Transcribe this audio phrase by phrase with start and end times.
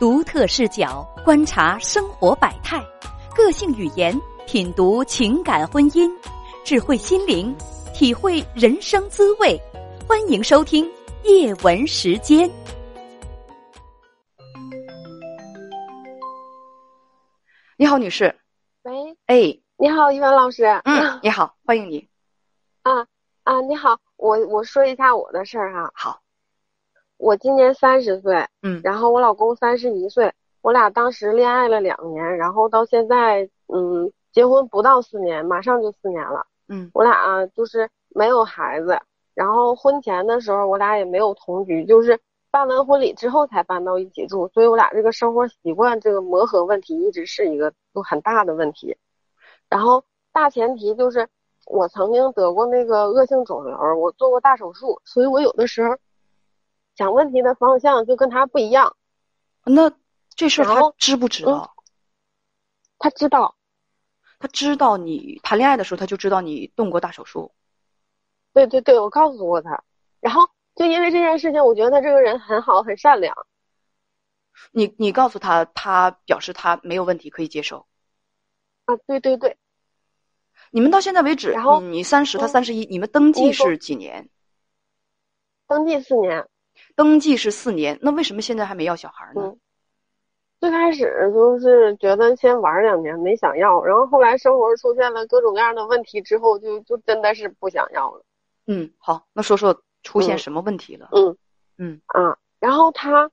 [0.00, 2.82] 独特视角观察生活百态，
[3.36, 6.10] 个性语言品读情感婚姻，
[6.64, 7.54] 智慧心灵
[7.92, 9.60] 体会人生滋味。
[10.08, 10.90] 欢迎收听
[11.24, 12.50] 夜文时间。
[17.76, 18.34] 你好，女士。
[18.84, 18.94] 喂，
[19.26, 20.64] 哎，你好，一凡老师。
[20.84, 22.08] 嗯，你好，欢迎你。
[22.84, 23.06] 啊
[23.42, 25.92] 啊，你好，我我说一下我的事儿哈。
[25.94, 26.22] 好，
[27.20, 30.32] 我今年三十岁，嗯然后我老公三十一岁，
[30.62, 36.46] 我俩当时恋爱了两年，然后到现在，嗯，结婚不到四年，马上就四年了。
[36.68, 38.98] 嗯我俩就是没有孩子，
[39.34, 42.18] 然后婚前的时候我俩也没有同居，就是
[42.50, 48.96] 办完婚礼之后才搬到一起住，所以我俩这个生活习惯这个磨合问题一直是一个都很大的问题。
[49.68, 51.28] 然后大前提就是
[51.66, 55.94] 我曾经得过那个恶性肿瘤，我做过大手术，所以我有的时候
[57.00, 58.94] 想问题的方向就跟他不一样。
[59.64, 59.90] 那
[60.34, 61.74] 这事儿他知不知道？
[62.98, 63.56] 他知道，
[64.38, 67.52] 他知道你谈恋爱的时候，他就知道你动过大手术。
[68.52, 69.82] 对对对，我告诉过他。
[70.20, 70.42] 然后
[70.74, 73.34] 就因为这件事情，我觉得他这个人很好，很善良。
[74.70, 77.86] 你你告诉他，他表示他没有问题，可以接受。
[78.84, 79.56] 啊，对对对，
[80.70, 84.28] 你们到现在为止，然后你你三十，他嗯三十一，你们登记是几年？
[85.66, 86.46] 登记四年。
[86.96, 89.42] 登记是四年，那为什么现在还没要小孩呢？
[89.44, 89.58] 嗯
[90.60, 98.22] 最开始就是觉得先玩两年没想要，然后后来生活出现了各种各样的问题之后，就就真的是不想要了。
[98.66, 101.08] 嗯，好，那说说出现嗯什么问题了？
[101.12, 101.34] 嗯
[101.78, 103.30] 嗯啊，然后他，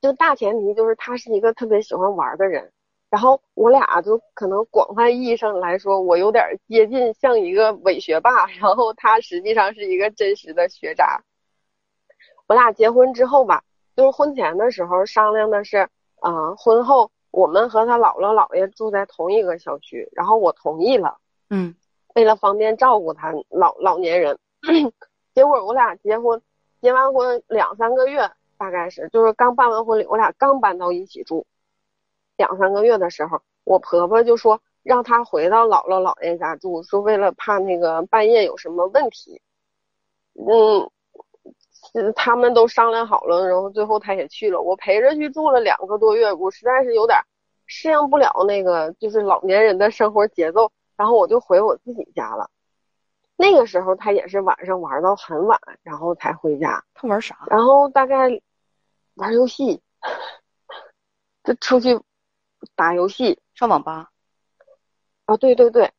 [0.00, 2.72] 就大前提就是他是一个特别喜欢玩的人，
[3.10, 11.20] 然后我俩就可能广泛意义上来说，我有点接近像一个伪学霸，然后他实际上是一个真实的学渣。
[12.46, 13.62] 我俩结婚之后吧，
[13.96, 15.88] 就是婚前的时候商量的是，
[16.20, 21.18] 啊、婚后我们和他姥姥姥爷住在同一个小区，然后我同意了。
[21.50, 21.74] 嗯
[22.14, 24.38] 为了方便照顾他老老年人，
[25.34, 26.40] 结果我俩结婚，
[26.80, 31.46] 结完婚两三个月，大概是就是刚办完婚礼，我俩刚搬到一起住，
[32.38, 39.42] 两三个月的时候，我婆婆就说让他回到姥姥姥爷家住，说为了怕那个半夜有什么问题，
[40.34, 40.90] 嗯，
[42.00, 47.18] 是他们都商量好了，然后最后他也去了，我陪着去住了两个多月，我实在是有点
[47.66, 50.70] 适应不了那个就是老年人的生活节奏。
[50.96, 52.48] 然后我就回我自己家了。
[53.36, 56.82] 那个时候他也是晚上玩到很晚，然后才回家。
[56.94, 57.36] 他玩啥？
[57.50, 58.40] 然后大概
[59.12, 59.82] 玩游戏，
[61.44, 62.00] 就出去
[62.74, 64.10] 打游戏上网吧？
[65.26, 65.92] 啊，对对对，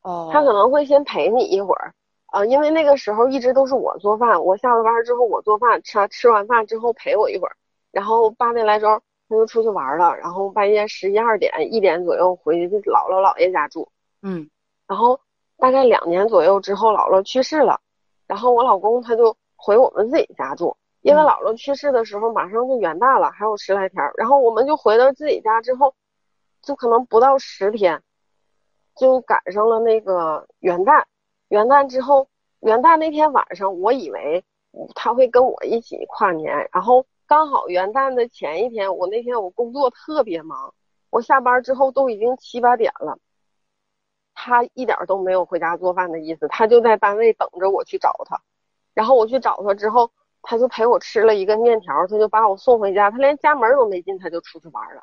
[0.00, 1.92] 哦，他可能会先陪你一会儿，
[2.28, 7.56] 啊，因为那个时候一直都是我做饭，我下了班之后我做饭，吃吃完饭之后陪我一会儿，
[7.90, 13.88] 然后八点来钟他就出去玩了，然后半夜十一二点一点左右回去姥姥姥爷家住。
[14.22, 14.48] 嗯
[14.86, 15.18] 然后
[15.56, 17.80] 大概两年左右之后，姥姥去世了，
[18.26, 25.94] 然后我老公他就回我们自己家住，因为嗯姥姥去世的时候马上就元旦了，还有十来天儿，然后我们就回到自己家之后，
[26.60, 28.02] 就可能不到十天，
[28.96, 31.04] 就赶上了那个元旦。
[31.48, 32.28] 元旦之后，
[32.60, 34.44] 元旦那天晚上，我以为
[34.94, 40.74] 他会跟我一起跨年，然后刚好元旦的前一天，我那天我工作特别忙，
[41.10, 43.18] 我下班之后都已经七八点了。
[44.34, 48.40] 他一点都没有回家做饭的意思，他就在单位等着我去找他。
[48.94, 50.10] 然后我去找他之后，
[50.42, 55.02] 他就陪我吃了一个面条，他就把我送回家，他连家门都没进，他就出去玩了。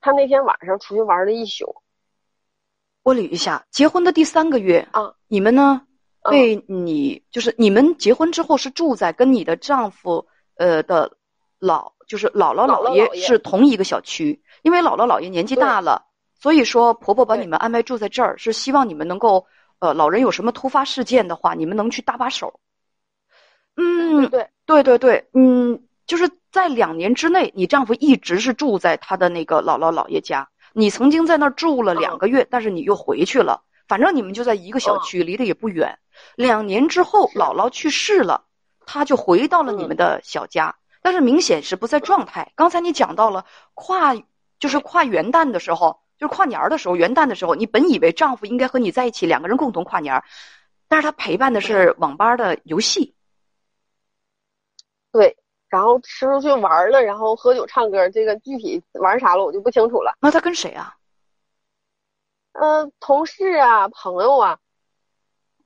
[0.00, 1.82] 他那天晚上出去玩了一宿。
[3.02, 5.80] 我捋一下，结婚的第三个月啊，你们呢？
[5.84, 5.88] 嗯
[6.30, 10.24] 被你就是你们结婚之后是住在跟你的丈夫
[10.54, 11.10] 呃的
[11.58, 13.26] 老就是姥姥姥爷姥姥姥爷。
[13.26, 16.00] 是同一个小区，因为姥姥姥爷年纪大了，
[16.38, 19.44] 所以说婆婆把你们安排住在这儿，是希望你们能够
[19.80, 22.60] 呃老人有什么突发事件的话，你们能去搭把手。
[23.74, 24.48] 嗯，对。
[24.64, 30.48] 对对对，嗯，就是在两年之内，你丈夫一直是住在他的那个姥姥姥爷家。
[30.74, 33.62] 你曾经在那儿住了两个月，但是你又回去了。
[33.88, 35.98] 反正你们就在一个小区，离得也不远。
[36.34, 38.44] 两年之后，姥姥去世了，
[38.86, 42.52] 他就回到了你们的小家，但是明显是不在状态。
[42.54, 44.14] 刚才你讲到了跨，
[44.58, 50.24] 就是跨元旦的时候，就是跨年儿的时候，元旦的时候，你本以为丈夫应该和你在一起，两个人共同跨年儿，
[50.88, 53.14] 但是他陪伴的是网吧的游戏。
[55.12, 55.36] 对，
[55.72, 60.14] 然后吃出去玩了，然后喝酒唱歌，这个具体玩啥了我就不清楚了。
[60.20, 60.94] 那他跟谁啊？
[62.52, 64.58] 嗯、同事啊，朋友啊，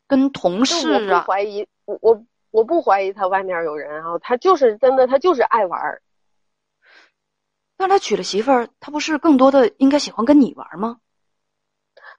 [0.06, 1.24] 跟同就事我不啊？
[1.26, 6.00] 怀疑，我我我不怀疑他外面有人啊，他就是真的，他就是爱玩儿。
[7.76, 11.00] 但他娶了媳妇儿，他不是更多的应该喜欢跟你玩吗？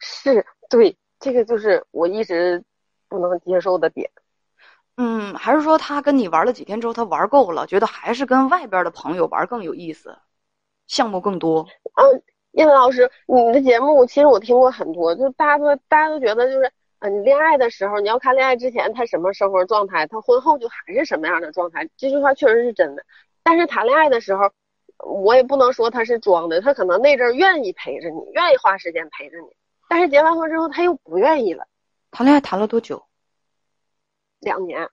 [0.02, 2.62] 是对，这个就是我一直
[3.08, 4.12] 不能接受的点。
[4.98, 10.18] 嗯，还是说他跟你玩了几天之后，他玩够了，觉得还是跟外边的朋友玩更有意思，
[10.88, 11.68] 项目更多。
[11.96, 12.24] 嗯，
[12.54, 23.04] 叶子老师，你的节目其实我听过很多，就大家都大家都觉得就是，嗯，你恋爱的时候你要看恋爱之前他什么生活状态，他婚后就还是什么样的状态，这句话确实是真的。
[23.44, 24.50] 但是谈恋爱的时候，
[25.06, 29.48] 我也不能说他是装的，他可能那阵儿愿意陪着你，愿意花时间陪着你，
[29.88, 31.68] 但是结完婚之后他又不愿意了。
[32.10, 33.04] 谈恋爱谈了多久？
[34.40, 34.90] 两年，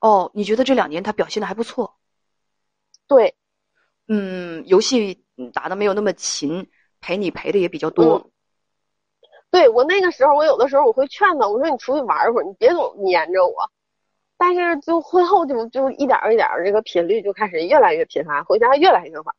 [0.00, 1.96] 哦，你觉得这两年他表现的还不错？
[3.06, 3.34] 对，
[4.08, 6.68] 嗯，游戏打的没有那么勤，
[7.00, 8.16] 陪你陪的也比较多。
[8.18, 8.30] 嗯
[9.48, 13.70] 对我那个时候，我有的时候我会劝他，我说你出去玩一会儿，你别总粘着我。
[14.36, 19.34] 但是就婚后就就一点儿一点儿，这个频率就开始越来越频繁，回家越来越晚。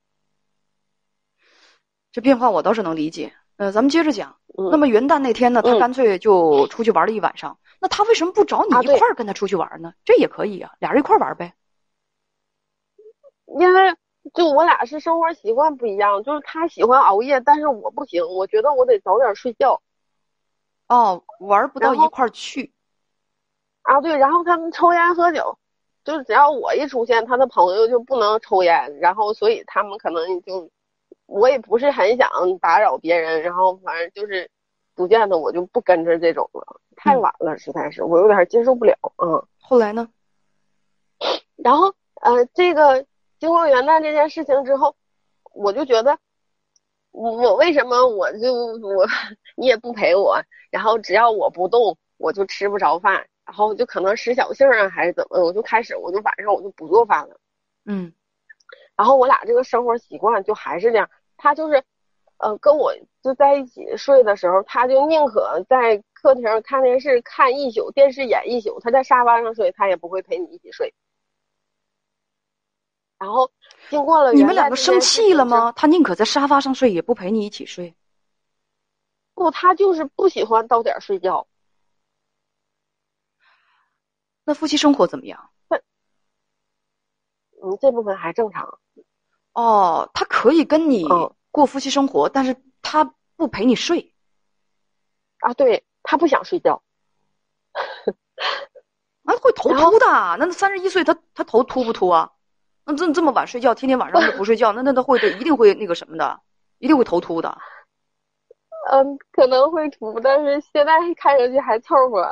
[2.12, 3.33] 这变化我倒是能理解。
[3.57, 4.38] 呃，咱们接着讲。
[4.57, 7.59] 嗯那么元旦那天呢，他嗯干脆就出去玩了一晚上。
[7.88, 9.94] 那他为什么不找你一块儿跟他出去玩呢？
[10.04, 11.54] 这也可以啊，俩人一块儿玩呗。
[13.45, 13.95] 因为
[14.34, 19.81] 就我俩是生活习惯不一样，就是他喜欢熬夜，但是我不行，我觉得我得早点睡觉
[20.89, 22.74] 哦，玩不到一块儿去。
[23.84, 24.01] 啊。
[24.01, 25.57] 对，然后他们抽烟喝酒，
[26.04, 30.69] 就是只要我一出现，他的朋友就不能抽烟，然后所以他们可能就
[31.25, 32.30] 我也不是很想
[32.60, 34.51] 打扰别人，然后反正就是
[34.98, 39.48] 逐渐的我就不跟着这种了，太嗯晚了，实在是我有点接受不了，嗯。
[39.62, 40.10] 后来呢？
[41.56, 43.06] 然后呃，这个
[43.40, 44.96] 经过元旦这件事情之后，
[45.54, 46.18] 我就觉得，
[47.12, 49.06] 我我为什么我就我
[49.56, 50.42] 你也不陪我，
[50.72, 57.40] 然后只要我不动，我就吃不着饭，然后就可能使小性儿啊，还是怎么，我就开始我就晚上我就不做饭了。
[57.86, 58.12] 嗯
[58.96, 61.08] 然后我俩这个生活习惯就还是这样，
[61.38, 61.84] 他就是，
[62.38, 62.94] 呃，跟我
[63.24, 70.94] 就在一起睡的时候，他就宁可在客厅看电视看一宿，电视演一宿，他在沙发上睡，他也不会陪你一起睡。
[73.18, 73.51] 然后
[73.89, 75.00] 经过了你们两个生？
[75.01, 75.72] 气了吗？
[75.72, 77.95] 他宁可在沙发上睡，也不陪你一起睡。
[79.33, 81.48] 不，他就是不喜欢到点儿睡觉。
[84.44, 85.50] 那夫妻生活怎么样？
[87.63, 88.78] 嗯，这部分还正常。
[89.54, 94.13] 哦，他可以跟你嗯过夫妻生活，但是他不陪你睡。
[95.39, 96.83] 啊，对他不想睡觉。
[99.24, 100.06] 啊，会头秃的。
[100.38, 102.31] 那三十一岁，他他头秃不秃啊？
[102.86, 106.39] 那这这么晚睡觉，天天晚上都不睡觉，那那他会的，一定会那个什么的，
[106.77, 107.57] 一定会头秃的。
[108.92, 112.24] 嗯，可能会秃，但是现在看上去还凑合。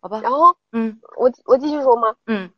[0.00, 2.16] 好吧，然后嗯我我继续说吗？
[2.26, 2.50] 嗯，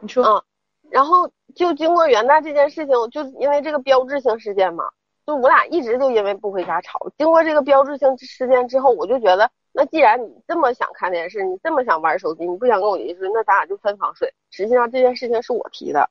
[0.00, 0.44] 你说，嗯
[0.90, 4.84] 然后就经过元旦这件事情，就因为这个标志性事件嘛，
[5.26, 6.98] 就我俩一直就因为不回家吵。
[7.16, 14.32] 经过这个标志性事件之后，我就觉得，那既然你这么想看电视，你这么想玩手机，你不想跟我一起睡，那咱俩就分房睡。
[14.50, 16.10] 实际上这件事情是我提的，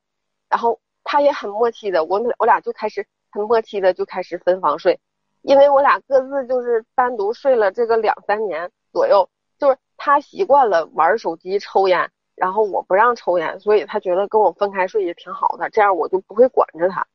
[0.50, 5.00] 然后他也很默契的，我们我俩就开始很默契的就开始分房睡，
[5.42, 9.30] 因为我俩各自就是单独睡了这个两三年左右，
[9.60, 12.10] 就是他习惯了玩手机、抽烟。
[12.36, 17.08] 然后我不让抽烟，所以他觉得跟我分开睡也挺好的，这样我就不会管着他。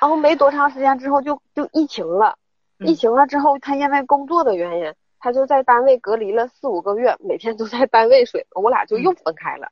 [0.00, 2.38] 然后没多长时间之后就就疫情了，
[2.78, 9.70] 嗯疫情了之后，他因为工作的原因，他就在单位隔离了四五个月，每天都在单位睡，我俩就又分开了。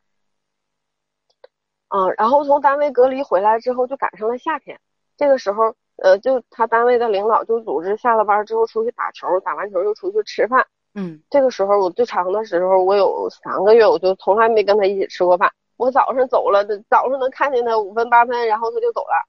[1.89, 4.81] 嗯，然后从单位隔离回来之后，就赶上了夏天，
[5.17, 10.67] 这个时候，呃，就他单位的领导就组织下了班之后出去打球，打完球又出去吃饭。
[10.95, 15.53] 嗯这个时候我最长的时候，我有三个月，我就从来没跟他一起吃过饭。
[15.77, 19.27] 我早上走了，早上能看见他五分八分，然后他就走了。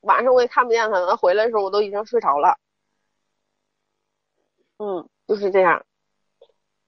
[0.00, 2.58] 晚上我也看不见他，他回来的时候我都已经睡着了。
[4.78, 5.84] 嗯，就是这样。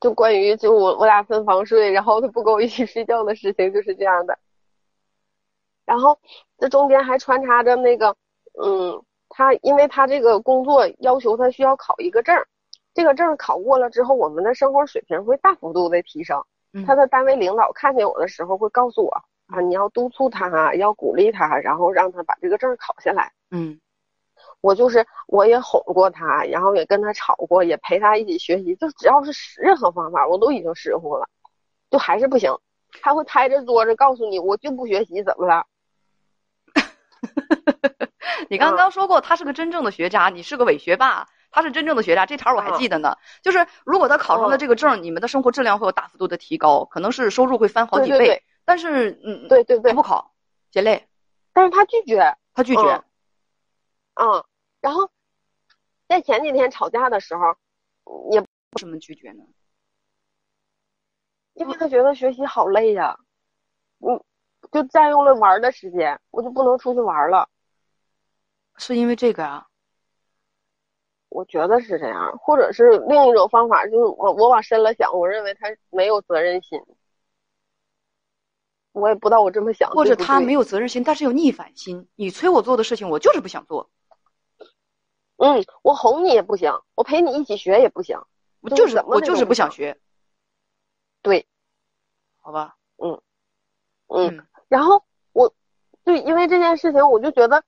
[0.01, 4.39] 就关于就我我俩分房睡，然后他不跟我一起睡觉的事情就是这样的。
[5.85, 6.19] 然后
[6.59, 8.17] 这中间还穿插着那个，
[8.63, 12.35] 嗯，他因为他这个工作要求他需要考一个证。
[12.97, 16.43] 这个证考过了之后，我们的生活水平会大幅度的提升。
[16.73, 19.11] 嗯他的单位领导看见我的时候会告诉我
[19.49, 23.31] 啊，你要督促他啊，要鼓励他，然后让他把这个证考下来。
[23.51, 23.79] 嗯
[24.63, 31.29] 我就是我也哄过他，然后也跟他吵过，也陪他一起学习，就只要是任何方法，我都已经试过了，
[31.91, 32.51] 就还是不行。
[33.03, 35.67] 他会拍着桌子告诉你，我就不学习，怎么了？
[38.49, 41.29] 你刚刚说过他是个真正的学渣，你是个伪学霸。
[41.51, 43.17] 他是真正的学渣，这茬我还记得呢。
[43.43, 48.43] 就是如果他考上了嗯这个证，你们的生活质量会有大幅度的提高，可能是收入会翻好几倍。
[48.65, 50.35] 但是，嗯，对对对他不考，
[50.71, 51.09] 嫌累。
[51.53, 53.05] 但是他拒绝，他拒绝。
[54.15, 54.45] 嗯，
[54.81, 55.09] 然后
[56.09, 57.57] 在前几天吵架的时候，
[58.33, 59.45] 也为什么拒绝呢？
[61.55, 63.17] 因为他觉得学习好累呀，
[64.01, 64.23] 嗯，
[64.73, 67.49] 就占用了玩的时间，我就不能出去玩了。
[68.77, 69.67] 是因为这个啊？
[71.29, 76.81] 我觉得是这样，或者是另一种方法，就是我我往深了想，我认为他没有责任心。
[78.93, 82.09] 我也不知道我这么想，或者他没有责任心，但是有逆反心。
[82.15, 83.91] 你催我做的事情，我就是不想做。
[85.37, 88.19] 嗯，我哄你也不行，我陪你一起学也不行，
[88.63, 90.01] 我就是我就是不想学。
[91.21, 91.47] 对，
[92.41, 93.21] 好吧，嗯
[94.07, 95.53] 嗯，然后我
[96.07, 97.63] 就因为这件事情，我就觉得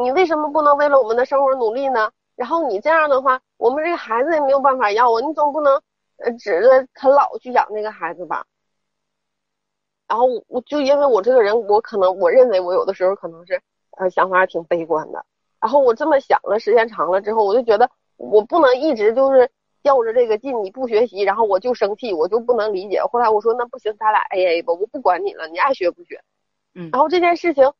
[0.00, 2.12] 你为什么不能为了我们的生活努力呢？
[2.38, 5.82] 然后你这样的话，我们这个孩子也没有办法要啊，你总不能
[6.18, 8.46] 呃指着啃老去养那个孩子吧？
[10.06, 13.60] 然后我就因为我这个人，我可能我认为我有的时候可能是
[13.98, 15.26] 呃想法挺悲观的。
[15.60, 19.50] 然后我这么想了，时间长了之后，我就觉得我不能一直就是
[19.82, 23.02] 较着这个劲，你不学习，然后我就生气，我就不能理解。
[23.02, 26.22] 后来我说那不行，咱俩 A A 吧，我不管你了，你爱学不学。
[26.76, 26.88] 嗯。
[26.92, 27.72] 然后这件事情。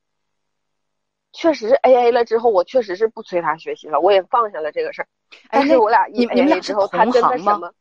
[1.32, 5.08] 确实 A A 了之后，我确实是不催他学习了，我也放下了这个事儿。
[5.50, 7.72] 但是我俩一 A A 之后，他真的什么？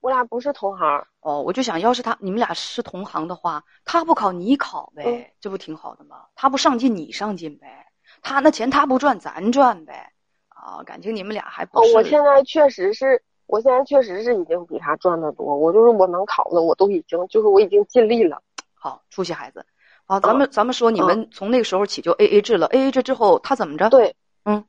[0.00, 1.06] 我俩不是同行。
[1.20, 6.26] 哦，我就想要是他你们俩是同行的话，他不考你考呗，这不挺好的吗？
[6.34, 7.86] 他不上进你上进呗，
[8.22, 10.12] 他那钱他不赚咱赚呗。
[10.48, 11.94] 啊，感情你们俩还不是？
[11.94, 15.56] 我现在确实是，我现在确实是已经比他赚的多。
[15.56, 18.42] 我就是我能考的，我都已经就是我已经尽力了。
[18.74, 19.64] 好，出息孩子。
[20.08, 22.66] 好，咱们咱们说，你们从那个时候起就 A A 制了。
[22.68, 23.90] A A 制之后，他怎么着？
[23.90, 24.64] 对，嗯，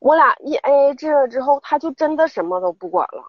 [0.00, 3.22] 我俩一 A A 制了之后，他就真的什么都不管了。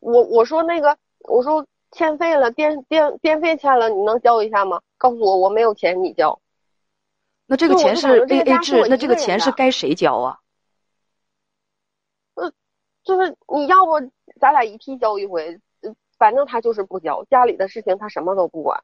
[0.00, 0.96] 我我说那个，
[1.28, 4.80] 我说欠费了，电电电费欠了，你能交一下吗？
[4.96, 6.40] 告诉我我没有钱，你交。
[7.44, 10.38] 那这个钱是 A A 制，那这个钱是该谁交啊？
[12.36, 12.50] 呃，
[13.04, 14.00] 就是你要不
[14.40, 15.60] 咱俩一替交一回，
[16.16, 18.82] 反正他就是不交，家里的事情他什么都不管。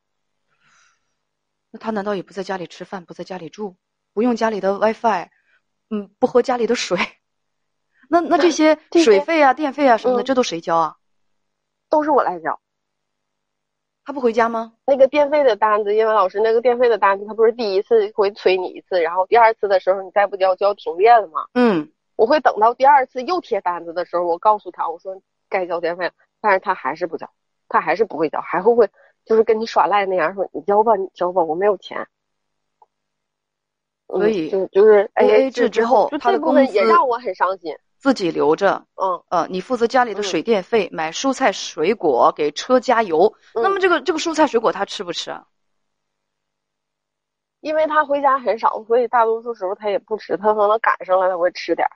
[1.72, 3.76] 那他难道也不在家里吃饭，不在家里住，
[4.12, 5.28] 不用家里的 WiFi，
[5.90, 6.98] 嗯，不喝家里的水？
[8.10, 10.96] 那那这些水费啊、电费啊什么的，这都谁交啊？
[11.88, 12.60] 都是我来交。
[14.04, 14.74] 他不回家吗？
[14.84, 21.46] 那个电费的单子，英文老师，那个电费的单子，他不是第一次会催你一次，然后第二次的时候你再不交就要停电了吗？
[21.54, 27.30] 嗯，我会等到第二次又贴单子的时候，我告诉他，我说该交电费了，但是他还是不交，
[27.68, 28.90] 他还是不会交，还会会。
[29.24, 32.06] 就是跟你耍赖那样说，你交吧，你交吧，我没有钱。
[34.08, 37.74] 所以就就是 A A 制之后，他的工资也让我很伤心。
[37.98, 43.32] 自己留着，嗯呃，你负责家里的水电费，买蔬菜水果，给车加油。
[43.54, 45.46] 那么这个这个蔬菜水果他吃不吃啊？
[47.60, 51.86] 因为他回家很少，所以大多数时候他也不吃，他可能赶上了他会吃点。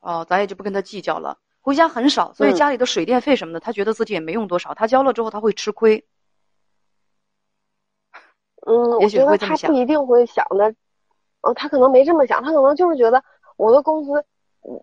[0.00, 1.38] 哦，咱也就不跟他计较了。
[1.62, 6.04] 回家很少，所以家里的水电费什么的，他觉得自己也没用多少，他交了之后他会吃亏。
[8.66, 10.74] 嗯，我觉得他不一定会想的，
[11.42, 13.22] 呃，他可能没这么想，他可能就是觉得
[13.56, 14.24] 我的工资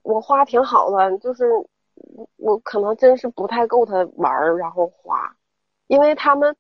[0.04, 1.46] 我花挺好的，就是
[2.38, 5.36] 我可能真是不太够他玩儿，然后花，
[5.88, 6.56] 因为他们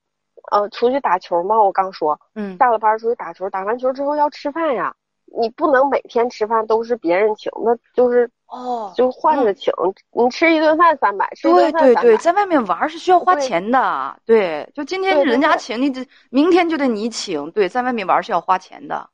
[0.51, 4.95] 呃出去打球嘛，我刚说，嗯，下了班出去打球，打完球之后要吃饭呀，
[5.39, 8.29] 你不能每天吃饭都是别人请，那就是。
[8.51, 9.73] 哦，就换着请，
[10.11, 14.19] 你吃一顿饭三百，吃一顿饭对对对，在外面玩是需要花钱的。
[14.25, 17.49] 对，就今天人家请你，这明天就得你请。
[17.51, 19.09] 对，在外面玩是要花钱的，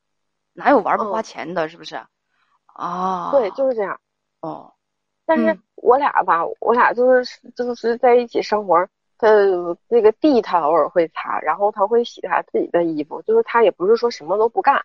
[0.53, 1.69] 哪有玩不花钱的？
[1.69, 2.01] 是不是？
[2.65, 3.99] 啊，对，就是这样。
[4.41, 4.73] 哦，
[5.27, 8.87] 但是我俩吧，我俩就是就是在一起生活，
[9.19, 9.29] 他
[9.87, 14.83] 那个地他偶尔会擦，然后他会洗他自己的衣服，就是他也不是说什么都不干。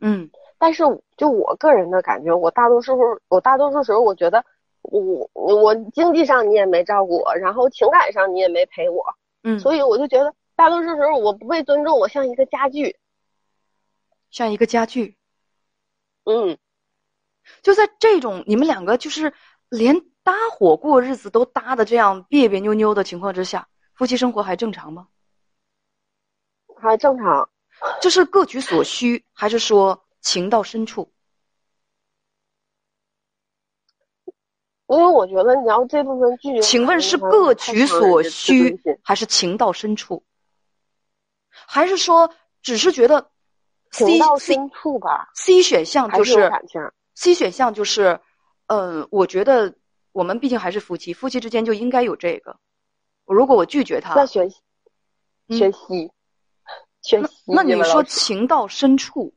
[0.00, 0.30] 嗯。
[0.60, 0.82] 但是，
[1.16, 4.44] 就我个人的感觉，我大多数时候，我大多数时候，我觉得
[4.82, 9.04] 我我经济上你也没照顾我，然后情感上你也没陪我，
[9.44, 12.96] 嗯，所以我就觉得大多数时候我不被尊重，我像一个家具，
[14.32, 15.16] 像一个家具，
[16.24, 16.58] 嗯，
[17.62, 19.32] 就在这种你们两个就是
[19.68, 25.06] 连搭伙过日子都搭的这样别别扭扭的情况之下，夫妻生活还正常吗？
[26.80, 27.48] 还正常，
[28.00, 30.04] 就是各取所需，还是说？
[30.20, 31.12] 情到深处，
[34.86, 40.24] 因为我觉得你要这部分拒绝，请问是各取所需，还是情到深处？
[41.50, 42.32] 还是说
[42.62, 43.30] 只是觉得
[43.90, 46.50] 情到深处吧？C 选项就是
[47.14, 48.20] ，C 选项就是，
[48.66, 49.74] 嗯，我觉得
[50.12, 52.58] 我们毕竟还是夫妻，夫妻之间就应该有这个。
[53.24, 54.50] 如果我拒绝他，那选
[55.48, 56.10] 选 C。
[57.00, 59.32] 全吸那你说情到深处，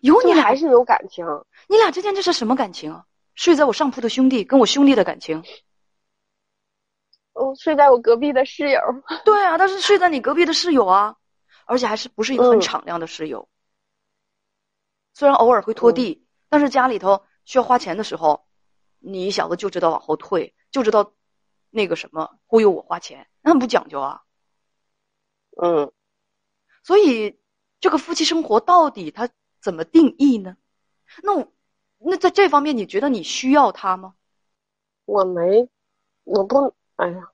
[0.00, 1.24] 有你俩还是有感情。
[1.68, 3.06] 你俩之间这是什么感情啊？
[3.34, 5.42] 睡在我上铺的兄弟跟我兄弟的感情。
[7.32, 8.80] 哦，睡在我隔壁的室友。
[9.24, 11.16] 对啊，他是睡在你隔壁的室友啊，
[11.64, 13.48] 而且还是不是一个很嗯敞亮的室友。
[15.14, 18.46] 虽然偶尔会拖地，但是家里头需要花钱的时候，
[18.98, 21.14] 你小子就知道往后退，就知道
[21.70, 24.22] 那个什么忽悠我花钱，那很不讲究啊。
[25.62, 25.92] 嗯，
[26.82, 27.40] 所以
[27.80, 29.28] 这个夫妻生活到底它
[29.60, 30.56] 怎么定义呢？
[31.22, 31.46] 那我
[31.98, 34.14] 那在这方面，你觉得你需要他吗？
[35.04, 35.68] 我没，
[36.24, 37.28] 我不，哎呀，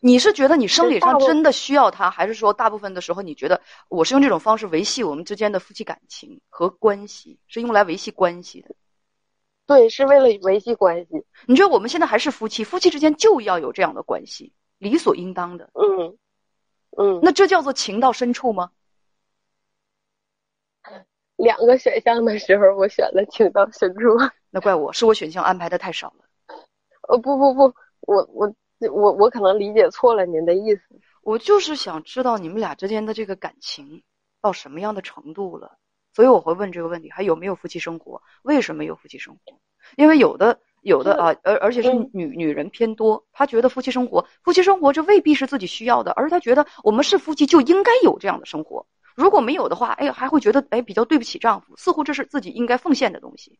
[0.00, 8.74] 你是觉得你生理上真的需要他，还是说大部分的时候你觉得我是用这种方式维系我们之间的夫妻感情和关系，是用来维系关系的？
[9.66, 11.24] 对，是为了维系关系。
[11.46, 15.70] 你觉得我们现在还是夫妻，夫妻之间就要有这样的关系，理所应当的。
[15.74, 16.18] 嗯，
[16.98, 18.72] 嗯，那这叫做情到深处吗？
[21.42, 24.00] 两个选项的时候，我选了情到深处。
[24.50, 26.24] 那怪我，是我选项安排的太少了。
[27.08, 28.52] 呃，不不不，我我
[28.92, 30.82] 我我可能理解错了您的意思。
[31.22, 34.02] 我就是想知道你们俩之间的这个感情
[34.40, 35.76] 到什么样的程度了，
[36.14, 38.22] 所以我会问这个问题：还有没有夫妻生活？
[38.42, 39.58] 为什么有夫妻生活？
[39.96, 48.86] 因为有的有的啊，而而且是嗯女女人偏多，她觉得夫妻生活，夫妻生活这未必是自己需要的，而她觉得我们是夫妻就应该有这样的生活。
[49.20, 53.58] 如果没有的话，哎，还会觉得哎比较对不起丈夫，似乎这是自己应该奉献的东西。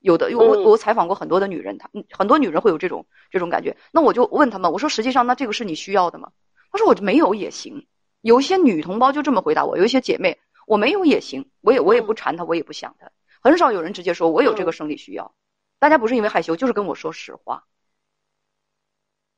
[0.00, 3.76] 有的，我嗯我采访过很多的女人，她嗯很多女人会有这种这种感觉。
[3.92, 6.32] 那我就问他们，我说实际上那这个是你需要的吗？
[6.72, 7.86] 她说我没有也行。
[8.20, 13.10] 有一些女同胞就这么回答我，有一些姐妹我没有也行，我也我也不缠她，我也不想她。
[13.40, 15.34] 很少有人直接说我有这个生理需要，
[15.78, 17.64] 大家不是因为害羞，就是跟我说实话，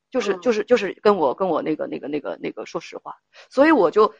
[0.09, 3.17] 就是嗯就是就是跟我跟我那个那个那个那个说实话，
[3.49, 4.13] 所以我就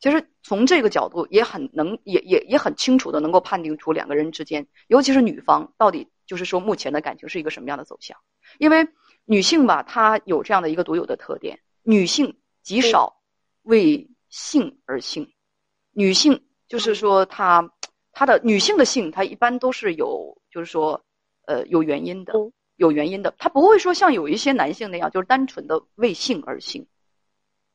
[0.00, 8.16] 其实从这个角度也很能也也也很清楚的能够判定出两个人之间，尤其是女方到底就是说目前的感情是一个什么样的走向，
[8.58, 8.88] 因为
[9.24, 13.22] 女性吧，她有这样的一个独有的特点，女性极少
[13.62, 15.32] 为性而性，
[15.92, 17.70] 女性就是说她
[18.12, 21.00] 她的女性的性，她一般都是有就是说
[21.46, 26.84] 呃有原因的嗯，有原因的，她不会说像有一些男性那样就是单纯的为性而性，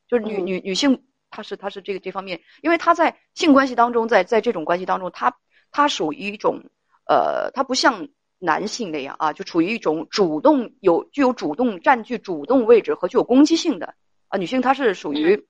[0.10, 0.45] 就是女嗯。
[0.45, 5.37] 女女性她是他是这个这方面，因为他在性关系当中，在在这种关系当中，他
[5.71, 6.63] 他属于一种
[7.05, 8.07] 呃，他不像
[8.39, 13.93] 男性那样啊，就处于一种主动有具有主动占据主动位置和具有攻击性的。
[14.29, 15.47] 啊，女性她是属于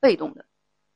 [0.00, 0.44] 被动的。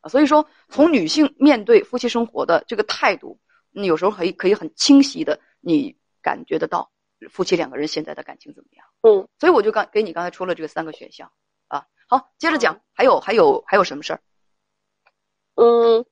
[0.00, 3.38] 啊，所以说从女性面对夫妻生活的这个态度，
[3.70, 6.90] 你有时候可以可以很清晰的你感觉得到
[7.30, 8.86] 夫妻两个人现在的感情怎么样。
[9.02, 11.26] 嗯，所以我就刚给你刚才出了这个三个选项。
[11.28, 11.47] 啊。
[12.08, 14.20] 好，接着讲，还有还有还有什么事儿？
[15.56, 16.06] 嗯，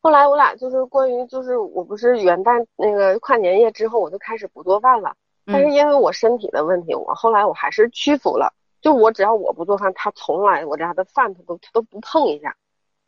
[0.00, 8.54] 后来我俩就是关于就是我不是元旦那个跨年夜之后我就开始不做饭了，但是嗯因为我身体的问题，我后来我还是屈服了。
[8.80, 12.54] 就我只要我不做饭，他从来我家的饭他都他都不碰一下。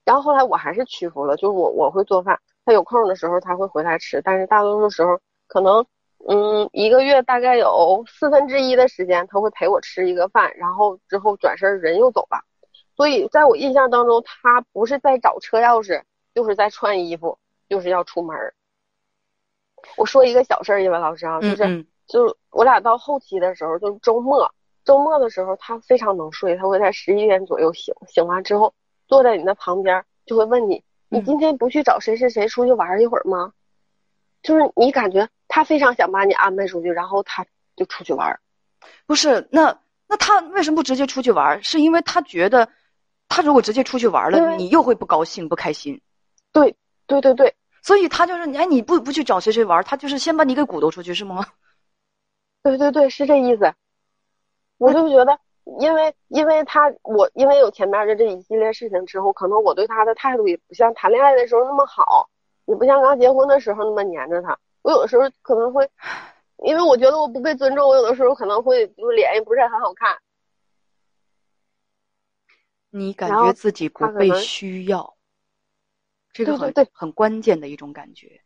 [0.05, 5.87] 然后后来我还是屈服了，就是我我会做饭，他有空的时候他会回来吃，但是大多数时候可能
[6.29, 12.45] 嗯一个月大概有四分之一的时间他会陪我吃一个饭，然后之后转身人又走了。
[12.97, 16.03] 所以在我印象当中，他不是在找车钥匙，
[16.35, 18.55] 就是在穿衣服，就是要出门儿。
[19.97, 24.51] 我说一个小事儿，一文老师啊，就是、嗯嗯就我俩到后期的时候，就是周末，
[24.85, 28.73] 周末的时候他非常能睡，他会在十一点左右醒，醒完之后
[29.07, 33.53] 坐在你的旁边，就会问你，你嗯今天不去找谁谁谁出去玩一会儿吗？
[34.47, 38.39] 就是你感觉他非常想把你安排出去，然后他就出去玩儿。
[39.07, 41.63] 不是，那那他为什么不直接出去玩儿？
[41.65, 42.69] 是因为他觉得，
[43.29, 46.01] 他如果直接出去玩儿了，你又会不高兴、不开心，
[46.53, 46.77] 对
[47.09, 51.45] 对对对所以他就是，哎，你不不去找谁谁玩儿，他就是先把你给鼓捣出去，是吗？
[52.63, 53.75] 对对对，是这意思。
[54.79, 55.37] 我就觉得，
[55.81, 62.29] 因为因为他我因为有前面的这一系列事情之后，可能我对他的态度也不像谈恋爱的时候那么好，
[62.67, 64.59] 也不像刚结婚的时候那么黏着他。
[64.83, 65.91] 我有的时候可能会，
[66.65, 70.17] 因为我觉得我不被尊重，我有的时候可能会就是脸也不是很好看。
[72.91, 75.17] 你感觉自己不被需要，
[76.33, 78.41] 这个很对很关键的一种感觉，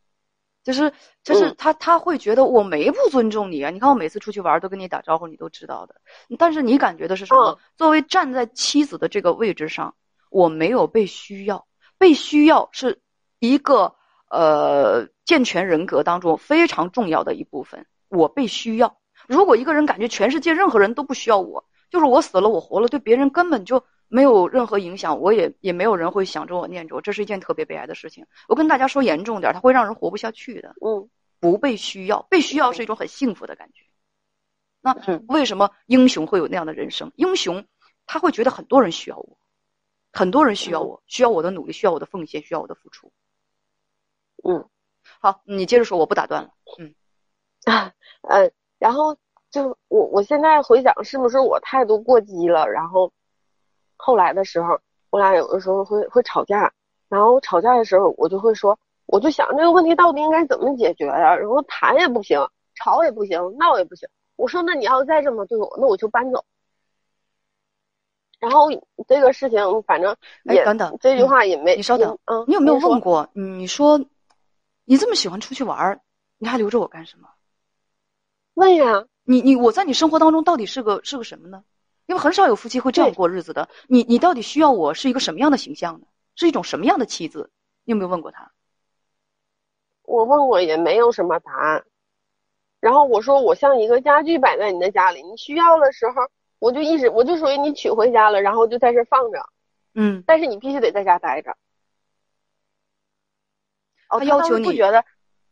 [0.65, 3.71] 就是就是嗯他他会觉得我没不尊重你啊！
[3.71, 5.95] 你看我每次出去玩都跟你打招呼，你都知道的，
[6.39, 7.51] 但是你感觉的是什么？
[7.51, 9.95] 嗯作为站在妻子的这个位置上，
[10.31, 13.01] 我没有被需要，被需要是
[13.39, 13.95] 一个
[14.31, 17.85] 呃健全人格当中非常重要的一部分。
[18.09, 18.97] 我被需要，
[19.29, 28.27] 如果一个人感觉全世界任何人都不需要我，就是我死了我活了，对别人根本就没有任何影响，我也也没有人会想着我念着我，这是一件特别悲哀的事情。
[28.49, 30.75] 我跟大家说严重点，它会让人活不下去的。
[30.85, 33.83] 嗯不被需要，被需要是一种很幸福的感觉。
[34.83, 37.11] 那嗯为什么英雄会有那样的人生？
[37.17, 37.65] 英雄
[38.07, 39.39] 他会觉得很多人需要我，
[40.13, 43.11] 很多人需要我，需要我的努力，需要我的奉献，需要我的付出。
[44.45, 44.65] 嗯
[45.21, 46.51] 好，你接着说，我不打断了。
[46.79, 46.95] 嗯
[47.65, 47.93] 啊
[48.29, 49.17] 呃，然后
[49.51, 52.67] 就我我现在回想，是不是我态度过激了？
[52.69, 53.13] 然后
[53.97, 54.79] 后来的时候，
[55.11, 56.73] 我俩有的时候会会吵架，
[57.09, 61.35] 然后吵架的时候，我就会说，我就想这个问题到底应该怎么解决呀？
[61.37, 62.39] 然后谈也不行，
[62.75, 64.09] 吵也不行，闹也不行。
[64.37, 66.45] 我说，那你要再这么对我，那我就搬走。
[68.39, 68.71] 然后
[69.07, 73.29] 这个事情，反正也哎等等这句话也没，你稍等也嗯，你有没有问过？
[73.35, 74.01] 你说
[74.91, 76.01] 你这么喜欢出去玩儿，
[76.37, 77.29] 你还留着我干什么？
[78.55, 79.07] 问呀？
[79.23, 81.63] 你你我在你生活当中到底是个是个什么呢？
[82.07, 83.69] 因为很少有夫妻会这样过日子的。
[83.87, 86.09] 你你到底需要我是一个什么样的形象呢？
[86.35, 87.53] 是一种什么样的妻子？
[87.85, 88.51] 你有没有问过他？
[90.03, 91.85] 我问过也没有什么答案。
[92.81, 96.15] 然后我说我像一个家具摆在你的家里，你需要的时候
[96.59, 99.39] 我就一直我就属于你娶回家了，然后就在这放着，
[99.95, 101.57] 嗯，但是你必须得在家待着。
[104.11, 105.05] 哦，他要求你不觉得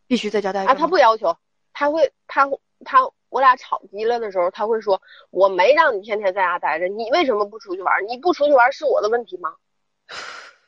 [0.06, 1.36] 必须在家待着啊，他不要求，
[1.72, 2.46] 他会他
[2.84, 8.06] 他我俩吵急了的时候，他会说我没让你天天在家待着，你为什么不出去玩？
[8.08, 9.54] 你不出去玩是我的问题吗？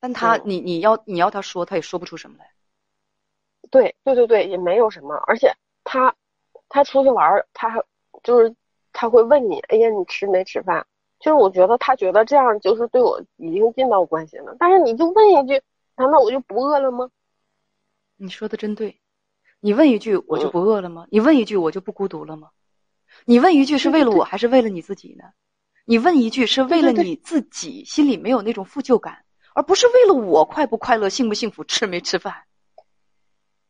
[0.00, 2.52] 但他嗯你你要你要他说，他也说不出什么来。
[3.70, 5.52] 对对对对，也没有什么，而且
[5.84, 6.14] 他
[6.68, 7.82] 他出去玩，他还
[8.22, 8.54] 就是
[8.92, 10.86] 他会问你，哎呀，你吃没吃饭？
[11.20, 15.60] 就是我觉得他觉得这样就是对我已经尽到关心了，但是你就问一句，
[15.96, 17.10] 难道我就不饿了吗？
[18.16, 19.00] 你说的真对，
[19.60, 21.06] 你问一句我就不饿了吗？
[21.10, 22.50] 你问一句我就不孤独了吗？
[23.24, 25.24] 你问一句是为了我还是为了你自己呢？
[25.84, 32.34] 你问一句是为了你自己心里没有那种负疚感，而不是为了我快不快乐、幸不幸福、吃没吃饭。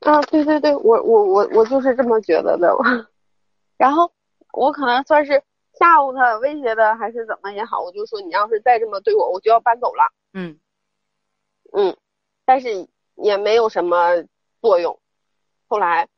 [0.00, 2.76] 啊，对对对，我我我我就是这么觉得的。
[3.78, 4.10] 然后
[4.52, 5.40] 我可能算是
[5.78, 10.12] 吓唬他、威胁他，还是怎么也好，我就说你要是再这么对我，我就要搬走了。
[10.32, 10.58] 嗯，
[11.72, 11.96] 嗯，
[12.44, 14.24] 但是也没有什么
[14.60, 14.98] 作用。
[15.68, 16.08] 后来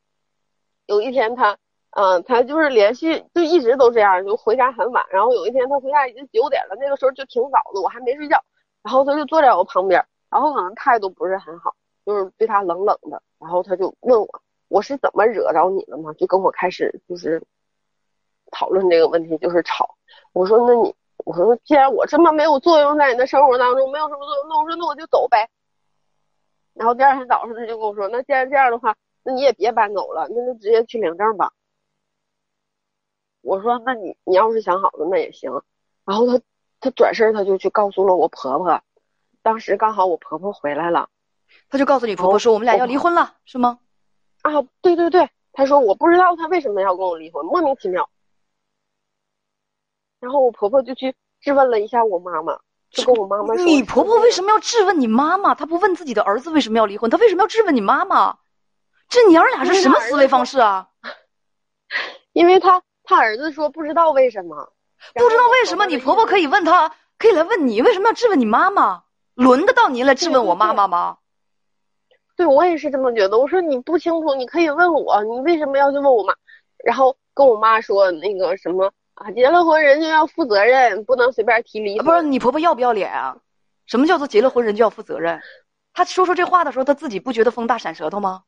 [0.86, 1.58] 有一天他，
[1.90, 5.04] 嗯、他就是连续就一直都这样，就回家很晚。
[5.10, 8.42] 然后有一天他回家已经九点了，那个时候就挺早的，我还没睡觉。
[8.82, 11.74] 然后他就坐在我旁边，然后可能态度不是很好，
[12.06, 13.22] 就是对他冷冷的。
[13.38, 16.12] 然后他就问我，我是怎么惹着你了吗？
[16.14, 17.42] 就跟我开始就是
[18.50, 19.96] 讨论这个问题，就是吵。
[20.32, 25.48] 我说那你，我说既然我这么没有作用在你的生活当中，没有什么作用，那我说那我就走呗。
[26.74, 31.52] 然后第二天早上他就跟我说，那既然这样的话，那你也别搬走了，那就直接去领证吧。
[33.42, 35.50] 我说那你你要是想好了那也行。
[36.04, 36.40] 然后他
[36.80, 38.82] 他转身他就去告诉了我婆婆，
[39.42, 41.08] 当时刚好我婆婆回来了。
[41.68, 43.80] 他就告诉你婆婆说我们俩要离婚了，是吗？
[44.42, 48.08] 啊，对对对，他说我不知道他为什么要跟我离婚，莫名其妙。
[50.20, 52.58] 然后我婆婆就去质问了一下我妈妈，
[52.90, 54.50] 就跟我妈妈说，你婆婆为什么？
[54.50, 55.54] 要质问你妈妈？
[55.54, 58.36] 她不问自己的儿子为什么要离婚，她为什么要质问你妈妈？
[59.08, 60.88] 这娘俩是什么思维方式啊？
[62.32, 64.72] 因为她她儿子说不知道为什么，
[65.14, 66.42] 不知道为什么你婆婆可以？
[66.42, 69.04] 以问她，可以来问你，为什么要质问你妈妈？
[69.34, 71.16] 轮得到您来质问我妈妈吗？
[72.36, 73.38] 对我也是这么觉得。
[73.38, 76.34] 我说你不清楚，你可以问我，你为什么要去问我妈？
[76.84, 82.00] 然后跟我妈说那个什么啊，结了婚人就要负责任，不能随便提离婚。
[82.00, 83.36] 啊不是你婆婆要不要脸啊？
[83.84, 85.42] 什么叫做结了婚人就要负责任？
[85.92, 88.44] 她说出这话的时候，她自己不觉得风大闪舌头吗？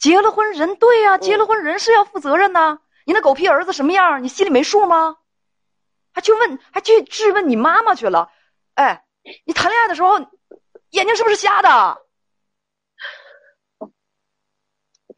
[0.00, 2.80] 结了婚人对呀、结了婚人是要负责任呐。
[3.04, 5.16] 你那狗屁儿子什么样，你心里没数吗？
[6.12, 8.28] 还去问，还去质问你妈妈去了？
[8.74, 9.04] 哎，
[9.44, 10.18] 你谈恋爱的时候
[10.90, 11.98] 眼睛是不是瞎的？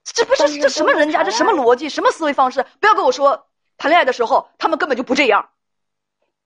[0.05, 1.25] 这不是这什么人家？
[1.25, 1.89] 这什么逻辑？
[1.89, 2.63] 什么思维方式？
[2.79, 3.48] 不要跟我说
[3.79, 5.49] 谈恋爱的时候他们根本就不这样。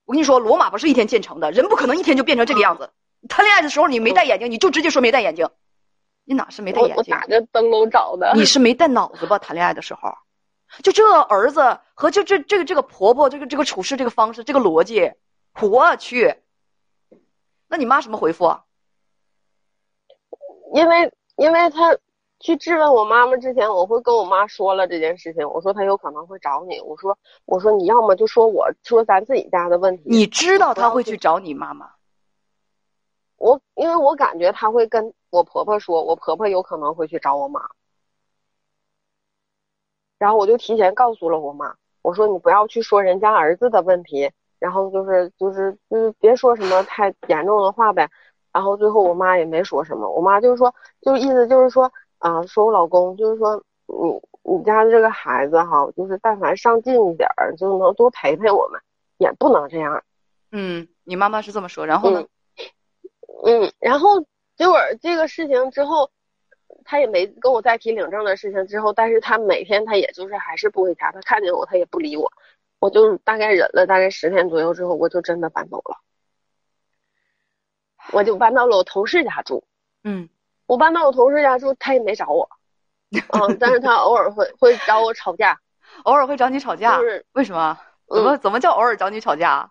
[0.05, 2.91] 我跟你说，罗马不是一天建成的，人不可能一天就变成这个样子。
[3.27, 5.49] 谈恋爱的时候你没戴眼镜，你就直接说没戴眼镜。
[6.25, 7.25] 你哪是没戴眼镜打？
[7.25, 8.33] 着灯笼找的。
[8.35, 9.39] 你是没带脑子吧？
[9.39, 10.13] 谈恋爱的时候，
[10.83, 15.11] 就这儿子和就这这个这个婆婆这个这个处事这个方式这个逻辑，
[15.61, 16.35] 我去。
[17.67, 18.63] 那你妈什么回复啊？
[20.73, 21.97] 因为因为他
[22.43, 31.89] 去质问我妈妈之前，我会跟我妈说了这件事情，我说她有可能会找你，我说我说你要么就说我说咱自己家的问题，你知道她会去找你妈妈？
[33.37, 37.61] 我因为我感觉她会跟我婆婆说，我婆婆有可能会去找我妈，
[40.19, 44.29] 然后我就提前告诉了我妈，我说你不要去说人家儿子的问题，
[44.59, 48.09] 然后就是就是就是别说什么太严重的话呗。
[48.51, 51.91] 然后最后我妈也没说什么，我妈就是说，就意思就是说
[52.23, 58.81] 啊，说我老公就是说你你家的这个孩子哈，就是但凡上进一点儿，就能多陪陪我们，
[59.17, 60.03] 也不能这样。
[60.51, 62.25] 嗯，你妈妈是这么说，然后呢？
[63.45, 64.21] 嗯，然后
[64.55, 66.09] 结果这个事情之后。
[66.85, 72.29] 他也没跟我再提领证的事情之后，但是他每天他也就是还是不回家，他看见我他也不理我，
[72.79, 75.97] 我就大概忍了大概十天左右之后，我就真的搬走了，
[78.11, 79.63] 我就搬到了我同事家住。
[80.03, 80.27] 嗯，
[80.73, 82.49] 我搬到我同事家住，他也没找我，
[83.13, 85.59] 嗯，但是他偶尔会会找我吵架，
[86.03, 87.77] 偶尔会找你吵架，就是为什么？
[88.09, 89.69] 怎么怎么叫偶尔找你吵架？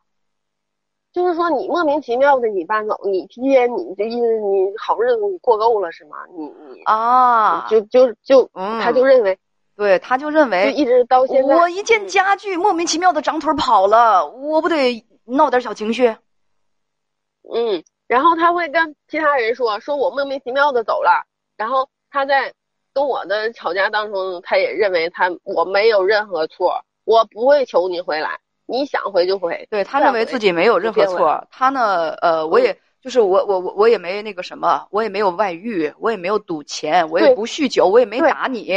[1.13, 6.19] 就是说，你莫名其妙的你搬走，你今天你这意思，你好日子你过够了是吗？
[6.37, 9.37] 你你啊，就就就，嗯他就认为，
[9.77, 16.17] 对，他就认为，一直到现在，我一件家具莫名其妙的长腿跑了，我不得闹点小情绪？
[17.53, 17.83] 嗯，
[18.13, 21.25] 然后他会跟其他人说，说我莫名其妙的走了，
[21.57, 22.53] 然后他在
[22.93, 28.39] 跟我的吵架当中，他也认为他我没有任何错，我不会求你回来。
[28.67, 31.43] 你想回就回，对他认为自己没有任何错。
[31.51, 38.71] 他呢，呃，我也就是我我我我也没那个什么，我也没有外遇，我也没有赌钱，我也不酗酒，我也没打你。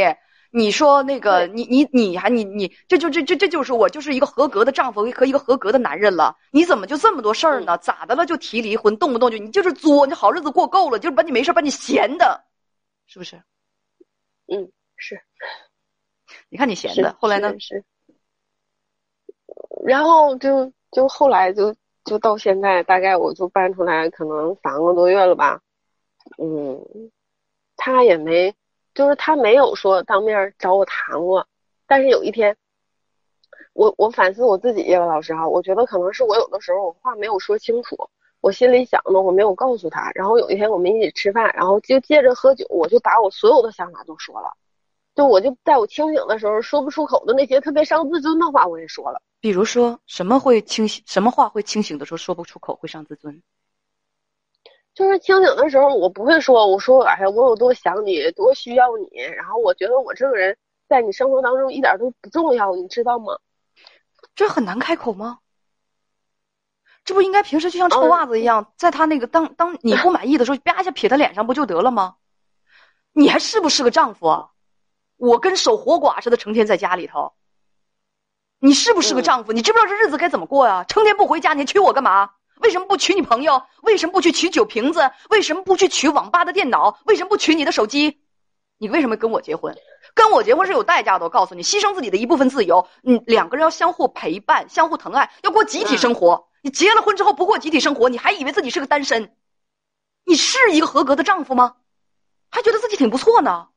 [0.50, 6.36] 你说那个，你你你还你你这就这这这就是我就是一个合格的丈夫和一个合格的男人了。
[6.50, 7.76] 你怎么就这么多事儿呢？
[7.78, 8.24] 咋的了？
[8.26, 12.44] 就提离婚，动不动就你就是作，你好日子过够了，就是把你没事把你闲的，
[13.06, 13.42] 是不是？
[14.46, 15.20] 嗯，是。
[16.48, 17.54] 你看你闲的，后来呢？
[17.58, 17.84] 是。
[19.84, 25.60] 然后就就后来就就到现在，大概我就搬出来可能三个多月了吧，
[26.38, 27.10] 嗯，
[27.76, 28.54] 他也没，
[28.96, 31.46] 就是他没有说当面找我谈过，
[31.86, 32.56] 但是有一天，
[33.74, 38.08] 我我反思我自己，叶老师哈，我觉得可能是我有的时候我话没有说清楚，
[38.40, 44.56] 我心里想的我没有告诉他，然后有一天我们一起吃饭，然后就借着喝酒，我就把我所有的想法都说了，
[45.14, 49.20] 就我就在我清醒的时候说不出口的那些特别伤自尊的话，我也说了。
[49.42, 51.04] 比如说，什么会清醒？
[51.06, 53.42] 什么话会清醒的时候说不出口，会伤自尊？
[54.96, 60.56] 就是清醒的时候，我不会说，我说哎呀，我有多想你，多需要你，然后我觉得我这个人
[60.88, 63.38] 在你生活当中一点都不重要，你知道吗？
[64.34, 65.40] 这很难开口吗？
[67.04, 72.16] 这不应该平时就像臭袜子一样，在他那个当当你不满意的时候，啪一下撇他脸上不就得了吗？
[73.12, 74.48] 你还是不是个丈夫啊？
[75.18, 77.34] 我跟守活寡似的，成天在家里头。
[78.60, 79.52] 你是不是个丈夫？
[79.52, 80.84] 你知不知道这日子该怎么过呀？
[80.84, 82.30] 成天不回家，你娶我干嘛？
[82.60, 83.62] 为什么不娶你朋友？
[83.82, 85.10] 为什么不去取酒瓶子？
[85.30, 86.98] 为什么不去取网吧的电脑？
[87.04, 88.20] 为什么不娶你的手机？
[88.78, 89.76] 你为什么跟我结婚？
[90.14, 92.86] 跟我结婚是有代价的，我告诉你，牺牲自己的一部分自由。
[93.02, 96.48] 你，两个人要相互陪伴，相互疼爱，要过集体生活。
[96.62, 99.34] 你结了婚之后不过集体生活，你还以为自己是个单身？
[100.24, 101.76] 你是一个合格的丈夫吗？
[102.50, 103.68] 还觉得自己挺不错呢？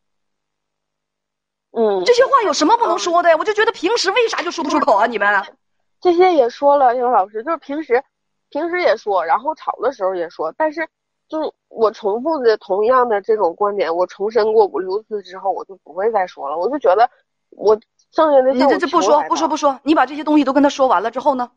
[1.72, 3.36] 嗯，这些话有什么不能说的呀？
[3.38, 5.06] 我就觉得平时为啥就说不出口啊？
[5.06, 5.58] 你们
[6.02, 8.04] 这些也说了，英老师就是平时，
[8.50, 10.88] 平时也说，然后吵的时候也说，但是
[11.28, 16.58] 就是我重复的同样的这种观点，我重申过五六次之后，我就不会再说了。
[16.58, 17.10] 我就觉得
[17.52, 17.80] 我
[18.12, 21.52] 剩下的你这这不说不说不说，你把这些东西都跟他说完了之后呢？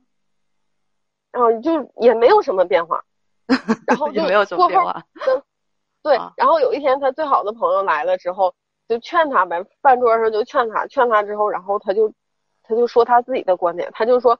[1.33, 3.03] 嗯，就也没有什么变化，
[3.87, 5.03] 然后就没有什么变化。
[6.03, 8.55] 对，然后有一天他最好的朋友来了之后。
[8.89, 12.13] 就劝他呗，饭桌上就劝他，劝他之后，然后他就，
[12.63, 14.39] 他就说他自己的观点，他就说，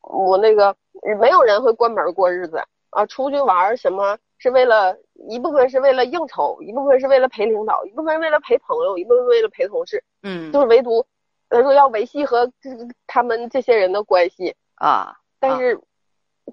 [0.00, 0.74] 我那个
[1.18, 2.62] 没有人会关门过日子。
[2.90, 4.94] 啊，出去玩什么是为了
[5.30, 11.06] 一部分是为了应酬，一部分是为了陪领导，一部分为了陪朋友，一部分为了陪同事，嗯，就是唯独
[11.48, 12.52] 他说要维系和
[13.06, 15.80] 他们这些人的关系啊，但是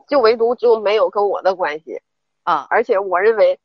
[0.08, 2.02] 就唯独就没有跟我的关系
[2.44, 3.60] 啊，而且我认为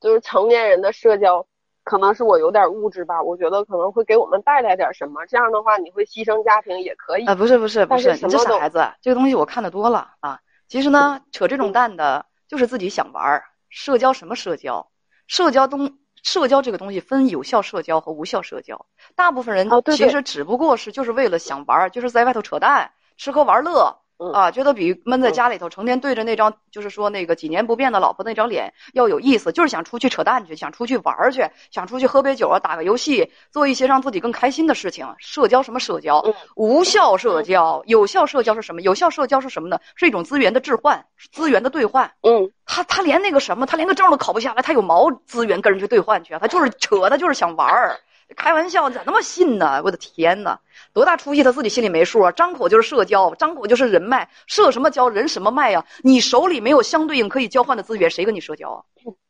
[0.00, 1.46] 就是成年人的社交。
[1.88, 5.24] 可能是我有点物质吧，我觉得可能会给我们带来点什么。
[5.24, 7.34] 这样的话，你会牺牲家庭也可以啊？
[7.34, 10.38] 不是不是不是，你这傻孩子，这个东西我看的多了啊。
[10.66, 13.44] 其实呢，扯这种淡的，就是自己想玩儿。
[13.70, 14.90] 社交什么社交？
[15.26, 18.84] 社交东社交这个东西分有效社交和无效社交。
[19.16, 23.96] 大部分人其实只不过是就是为了想玩儿，就是在外头扯淡、吃喝玩乐。
[24.32, 35.06] 啊，觉得比闷在家里头，成天对着那张就是说那个几年不变的老婆那张脸要有意思，就是想出去扯淡去，想出去玩去，想出去喝杯酒啊，打个游戏，做一些让自己更开心的事情。
[35.18, 36.20] 社交什么社交？
[36.56, 38.82] 无效社交，有效社交是什么？
[38.82, 39.78] 有效社交是什么呢？
[39.94, 42.10] 是一种资源的置换，资源的兑换。
[42.22, 46.38] 嗯，他他连那个什么，他连个证都考不下来，他有毛资源跟人去兑换去啊？
[46.40, 47.96] 他就是扯，他就是想玩儿。
[48.36, 49.80] 开玩笑，咋那么信呢？
[49.84, 50.60] 我的天哪，
[50.92, 52.32] 多大出息，他自己心里没数啊！
[52.32, 55.84] 张口就是社交，张口就是人脉，社什么交，人什么脉呀？
[56.02, 58.84] 你手里没有相对应可以交换的资源，谁跟你社交啊？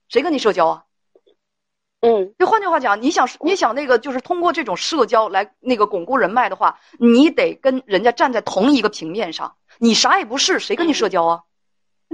[0.09, 0.85] 谁跟你社交啊？
[2.01, 9.57] 嗯，就换句话讲，你想你想那个就是通过这种社交来那个巩固人脉的话，你得跟人家站在同一个平面上。
[9.79, 11.43] 你啥也不是，谁跟你社交啊？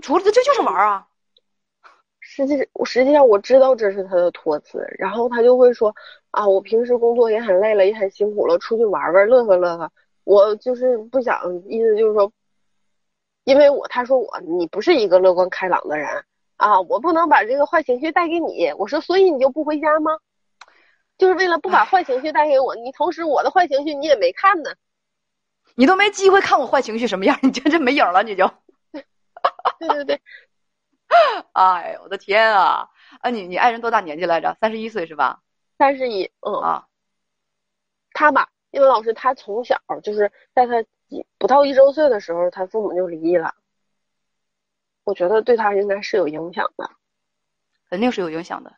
[0.03, 1.07] 除了这这就是玩啊。
[2.21, 5.95] 实际我实际上我知道这是他的托词，然后他就会说
[6.35, 9.93] 啊，我平时工作也很累了，也很辛苦了，出去玩玩，乐呵乐呵。
[10.25, 12.33] 我就是不想，意思就是说，
[13.45, 16.25] 因为我他说我你不是一个乐观开朗的人
[16.57, 18.73] 啊，我不能把这个坏情绪带给你。
[18.73, 20.19] 我说，所以你就不回家吗？
[21.19, 24.73] 就是为了不把坏情绪带给我，你同时我的坏情绪你也没看呢，
[25.77, 28.51] 你都没机会看我坏情绪什么样，你真这没影了，你就。
[28.91, 30.21] 对对对。
[31.53, 32.89] 哎我的天啊！
[33.21, 34.57] 啊，你你爱人多大年纪来着？
[34.61, 35.44] 三十一岁是吧？
[35.79, 36.87] 三十一，嗯啊。
[38.13, 43.55] 他吧，因为老师他从小就是在他几不到一周岁的时候，他父母就离异了。
[45.03, 46.91] 我觉得对他应该是有影响的，
[47.91, 48.75] 肯定是有影响的。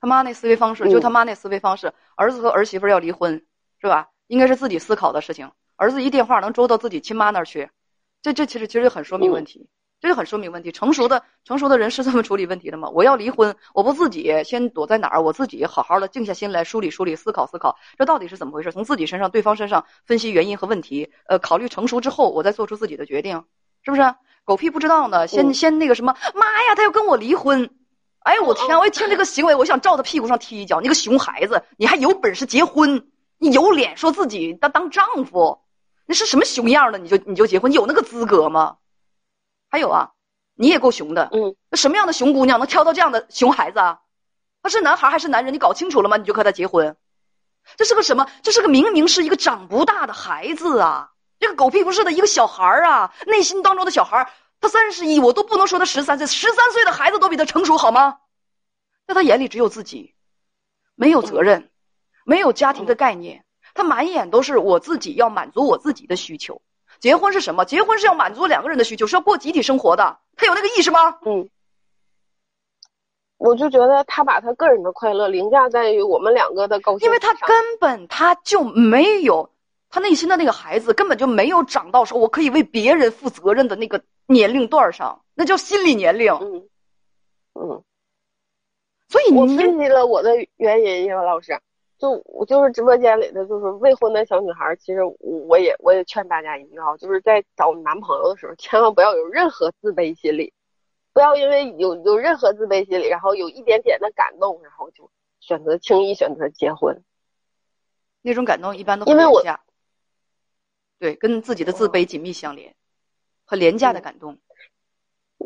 [0.00, 3.46] 他妈那思维方式，就他妈那思维方式，儿子和儿媳妇要离婚，
[3.80, 4.10] 是吧？
[4.26, 5.50] 应该是自己思考的事情。
[5.76, 7.70] 儿子一电话能周到自己亲妈那儿去，
[8.20, 9.68] 这这其实其实很说明问题。
[10.04, 10.70] 这就很说明问题。
[10.70, 12.90] 成熟的成熟的人是这么处理问题的吗？
[12.90, 15.22] 我要离婚，我不自己先躲在哪儿？
[15.22, 18.70] 我自己好好的静下心来梳理梳理，思考思考，这到底是怎么回事？
[18.70, 23.44] 从自己身上、对方身上分析原因和问题，呃，考虑成熟之后，我再做出自己的决定，
[23.82, 24.14] 是不是？
[24.44, 25.26] 狗屁不知道呢！
[25.26, 27.70] 先先那个什么，妈呀，他要跟我离婚！
[28.24, 28.78] 哎呦我天！
[28.78, 30.82] 我一听这个行为，我想照他屁股上踢一脚。
[30.82, 33.08] 你个熊孩子，你还有本事结婚？
[33.38, 35.60] 你有脸说自己当当丈夫？
[36.04, 36.98] 那是什么熊样的？
[36.98, 37.70] 你就你就结婚？
[37.70, 38.76] 你有那个资格吗？
[39.74, 40.12] 还有啊，
[40.54, 43.98] 你也够熊的，嗯，那什么样的熊姑娘能挑到这样的熊孩子啊？
[44.62, 45.52] 他是男孩还是男人？
[45.52, 46.16] 你搞清楚了吗？
[46.16, 46.96] 你就和他结婚，
[47.76, 48.30] 这是个什么？
[48.44, 51.10] 这是个明明是一个长不大的孩子啊！
[51.40, 53.12] 这个狗屁不是的一个小孩啊！
[53.26, 58.18] 内心当中的小孩，他三十一，我都不能说他十三岁，十三岁的孩子都比他成熟好吗？
[59.08, 60.14] 在他眼里只有自己，
[60.94, 61.72] 没有责任，
[62.24, 66.62] 没有家庭的概念，他满眼都是我自己要满足我自己的需求。
[67.04, 67.66] 结婚是什么？
[67.66, 70.16] 结婚是要满足两个人的需求，是要过集体生活的。
[70.38, 71.18] 他有那个意识吗？
[71.26, 71.50] 嗯，
[73.36, 79.50] 我就觉得他把他个人的快乐凌驾在于我们两个的高兴，因为他根本他就没有
[79.90, 86.32] 他内心的那个孩子，根本就没有长到说我可以为别人负责任的那个年龄段上，那叫心理年龄。
[86.32, 86.68] 嗯
[87.52, 87.84] 嗯，
[89.10, 91.60] 所以我分析了我的原因，叶文老师。
[92.04, 94.76] 就我就是直播间里的，就是未婚的小女孩。
[94.76, 100.52] 其实我也我也劝大家一句啊，就是在找男朋友的时候，千万不要有任何自卑心理，
[101.14, 107.02] 不要因为有有任何自卑心理，然后有一点点的感动，然后就选择轻易选择结婚。
[108.20, 109.42] 那种感动一般都因为我
[110.98, 112.74] 对跟自己的自卑紧密相连，
[113.46, 114.38] 很廉价的感动。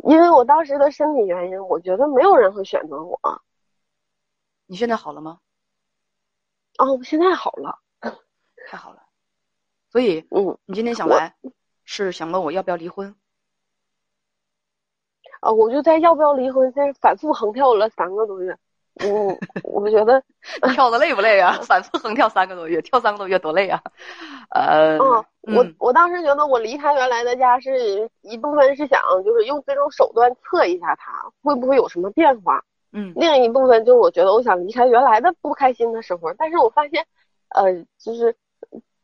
[0.08, 3.20] 因为我当时的身体原因，我觉得没有人会选择我。
[4.66, 5.38] 你现在好了吗？
[6.78, 7.78] 哦，我现在好了，
[8.68, 9.02] 太好了。
[9.90, 11.34] 所以，嗯，你今天想来，
[11.84, 13.14] 是想问我要不要离婚？
[15.40, 18.56] 啊，我就在要不要离婚，在反复横跳了三个多月。
[19.00, 20.22] 我，我觉得
[20.74, 21.58] 跳的累不累啊？
[21.66, 23.80] 反复横跳三个多月，跳三个多月多累啊！
[24.50, 24.98] 呃，
[25.46, 32.64] 嗯，我我当时觉得我离开原来的家是一部分是想就是用这种手段测一下他会不会有什么变化。
[32.92, 37.06] 嗯，另一部分就是我觉得我想离开原来的不开心的生活，但是我发现，
[37.48, 38.34] 呃，就是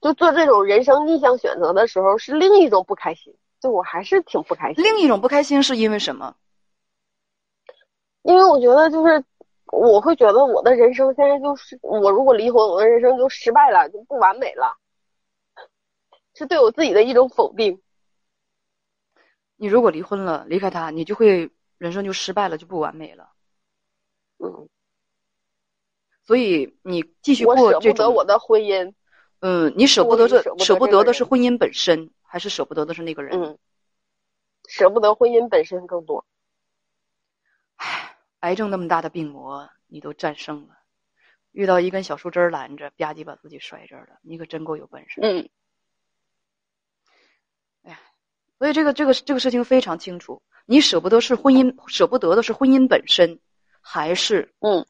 [0.01, 4.83] 就做这种人生逆向选择的时候是另一种不开心，就我还是挺不开心。
[4.83, 6.35] 另一种不开心是因为什么？
[8.23, 9.23] 因为我觉得就是
[9.67, 14.79] 我会觉得我的人生现在就是我如果离婚，我的人生就失败了，就不完美了，
[16.33, 17.83] 是对我自己的一种否定。
[19.57, 23.29] 你如果离婚了，离开他，你就会人生就失败了，就不完美了。
[24.39, 24.69] 嗯，
[26.27, 28.93] 所以你继续过这种我的婚姻，
[29.41, 33.41] 嗯，你舍不得这舍不得的是婚姻本身，还是舍不得的是那个人？
[33.41, 33.59] 嗯，
[34.69, 36.25] 舍不得婚姻本身更多。
[37.77, 40.77] 唉，癌症那么大的病魔你都战胜了，
[41.53, 45.21] 遇到一根小树枝拦着，吧唧把自己摔这儿了，你可真够有本事。
[45.23, 45.49] 嗯，
[47.83, 48.01] 哎呀，
[48.59, 53.41] 所以这个这个这个事情非常清楚，你舍不得是婚姻，舍不得的是婚姻本身。
[53.87, 54.87] 还是嗯，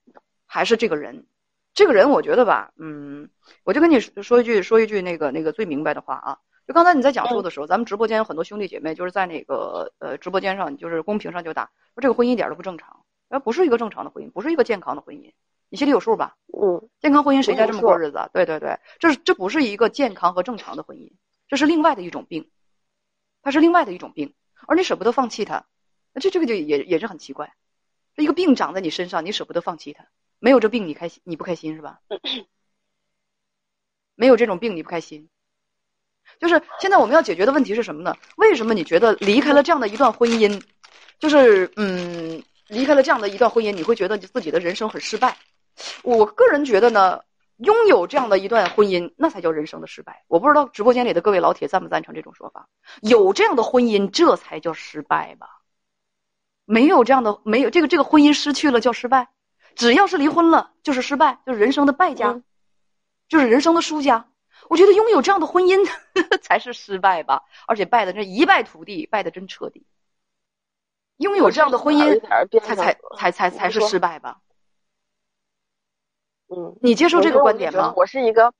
[0.46, 1.26] 还是这个人，
[1.74, 3.28] 这个人我觉得吧，嗯，
[3.64, 6.38] 我就跟你说一句说一句那个那个最明白的话啊，
[6.68, 11.64] 就刚才你在讲述的时候，咱们直播间有很多兄弟姐妹就是在那个呃直播间上，就是公屏上就打
[11.94, 15.32] 说这个婚姻一点都不正常，而不是一个正常的婚姻，不是一个健康的婚姻，
[15.68, 16.36] 你心里有数吧？
[16.56, 18.30] 嗯，健康婚姻谁家这么过日子啊？
[18.32, 21.10] 对对对，这是这不是一个健康和正常的婚姻，
[21.48, 22.48] 这是另外的一种病，
[23.42, 24.32] 它是另外的一种病，
[24.68, 25.66] 而你舍不得放弃它，
[26.12, 27.52] 那这这个就也也是很奇怪，这
[28.16, 30.06] 一个病长在你身上，你舍不得放弃它，
[30.38, 32.00] 没有这病你开心你不开心是吧？
[34.14, 35.28] 没有这种病你不开心，
[36.38, 38.14] 就是现在我们要解决的问题是什么呢？
[38.36, 40.62] 为什么你觉得离开了这样的一段婚姻，
[41.18, 45.36] 就是嗯，离开了这样的一段婚姻，你会觉得你自己的人生很失败？
[46.04, 47.22] 我个人觉得呢，
[47.56, 50.24] 拥有这样的一段婚姻，那才叫人生的失败。
[50.28, 52.68] 我不知道直播间里的各位老铁赞不赞成这种说法？
[53.02, 55.48] 有这样的婚姻，这才叫失败吧？
[56.64, 59.28] 没有这样的，没有这个这个婚姻失去了叫失败，
[59.74, 62.44] 只要是离婚了就是失败，就是人生的败家，嗯
[63.28, 64.28] 就是人生的输家。
[64.68, 65.86] 我觉得拥有这样的婚姻
[66.40, 69.86] 才是失败吧，而且败的这一败涂地，败的真彻底。
[71.18, 74.40] 拥有这样的婚姻才才才才才是失败吧？
[76.48, 77.92] 嗯，你接受这个观点吗？
[77.96, 78.52] 我是一个，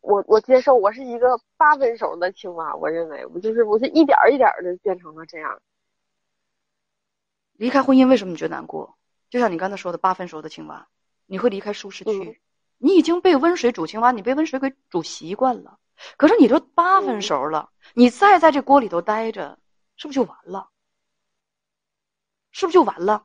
[0.00, 2.74] 我我接受，我是一个八分熟的青蛙。
[2.76, 5.60] 我认为我就是我是一点一点的变成了这样。
[7.64, 8.98] 离开婚姻为什么你觉得难过？
[9.30, 10.86] 就像你刚才说的，八分熟的青蛙，
[11.24, 12.10] 你会离开舒适区。
[12.12, 12.36] 嗯
[12.76, 15.78] 你已经被温水煮青蛙，你被温水给煮习惯了。
[16.18, 19.58] 可是你都八分嗯熟了，你再在这锅里头待着，
[19.96, 20.68] 是不是就完了？
[22.52, 23.22] 是不是就完了？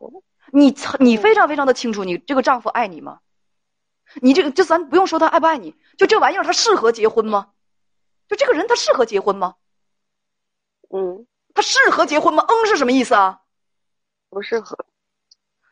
[0.54, 3.20] 你你非常非常的清楚，你这个丈夫爱你吗？
[4.22, 7.52] 你这个，就咱不用说他爱不爱你，就这玩意儿他适合结婚吗？
[8.30, 9.56] 就这个人他适合结婚吗？
[10.92, 12.46] 嗯，他适合结婚吗？
[12.48, 13.42] 嗯是什么意思啊？
[14.30, 14.78] 不适合。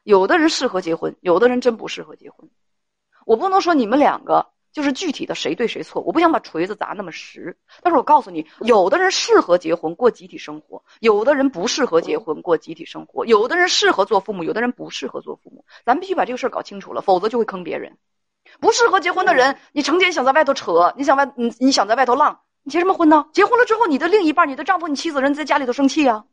[0.04, 2.50] 有的人适合结婚，有的人真不适合结婚。
[3.26, 7.58] 我不能说你们两个就是具体的谁对谁错，我不想把锤子砸那么实。
[7.82, 15.66] 但是我告诉你，有的人适合结婚过集体生活，有的人不适合结婚过集体生活，有的人适合做父母，有的人不适合做父母。
[15.86, 17.98] 咱必须把这个事儿搞清楚了，否则就会坑别人。
[18.62, 23.28] 不适合结婚的人，你成天想在外头扯，你想外你你想在外头浪，你结什么婚呢？
[23.34, 26.24] 结婚了之后，你的另一半、你的丈夫、你妻子人在家里头生气啊，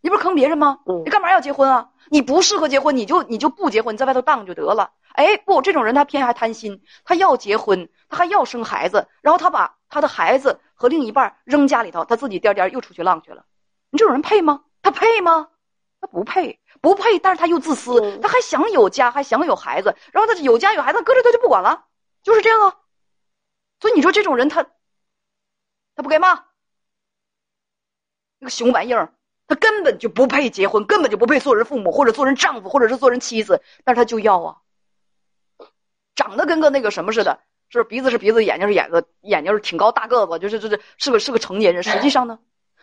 [0.00, 0.80] 你不是坑别人吗？
[0.86, 1.90] 嗯你干嘛要结婚啊？
[2.10, 4.92] 你不适合结婚，你就你就不结婚，你在外头荡就得了。
[5.12, 13.44] 哎，不，这种人他偏还贪心，他要结婚，他还要生孩子，然后他把他的孩子和另一半扔家里头，他自己颠颠又出去浪去了。
[13.90, 14.64] 你这种人配吗？
[14.80, 15.48] 他配吗？
[16.00, 17.18] 他不配，不配。
[17.18, 21.86] 但是他又自私，嗯他还想有家，还想有孩子，然后他有家有孩子，搁这他就不管了，
[22.22, 22.76] 就是这样啊。
[23.80, 24.64] 所以你说这种人他，
[25.96, 26.44] 他不该骂，
[28.38, 29.12] 那个熊玩意儿，
[29.48, 34.56] 他根本就不配结婚，根本就不配做人父母，或者做人丈夫，或者是做人妻子，但是他就要啊，
[36.14, 37.40] 长得跟个那个什么似的，
[37.70, 42.38] 是鼻子是鼻子，眼睛是眼睛，眼睛是挺高大个子，就是就是是个是个成年人，实际上呢，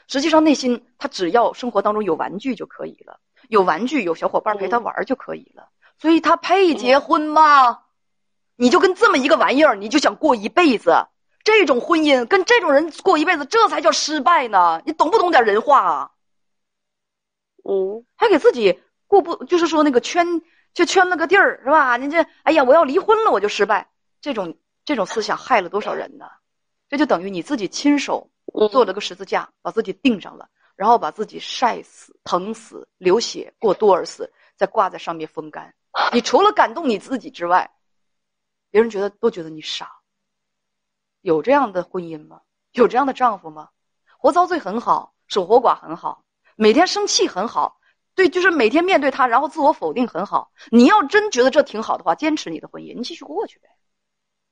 [0.07, 7.81] 实际上内心他只要生活当中有玩具就可以了，有玩具有小伙伴陪他玩就可以了，所以他配结婚吗？
[8.55, 10.91] 你就跟这么一个玩意儿，你就想过一辈子？
[11.43, 14.81] 这种婚姻跟这种人过一辈子，这才叫失败呢！
[14.83, 16.11] 你懂不懂点人话啊？
[17.67, 20.25] 嗯还给自己过不，就是说那个圈
[20.73, 21.97] 就圈了个地儿是吧？
[21.97, 23.89] 你这哎呀，我要离婚了我就失败，
[24.21, 26.25] 这种这种思想害了多少人呢？
[26.87, 35.73] 这就等于你自己亲手嗯，做了个十字架，把自己钉上了，然后把自己晒死、疼死、流血、过多而死，再挂在上面风干。
[36.13, 37.71] 你除了感动你自己之外，
[38.69, 39.91] 别人觉得都觉得你傻。
[41.21, 42.41] 有这样的婚姻吗？
[42.73, 43.69] 有这样的丈夫吗？
[44.17, 46.24] 活遭罪很好，守活寡很好，
[46.55, 47.79] 每天生气很好，
[48.15, 50.51] 对，就是每天面对他，然后自我否定很好。
[50.71, 53.69] 你要真觉得这挺好的话，坚持你的婚姻，你继续过去呗，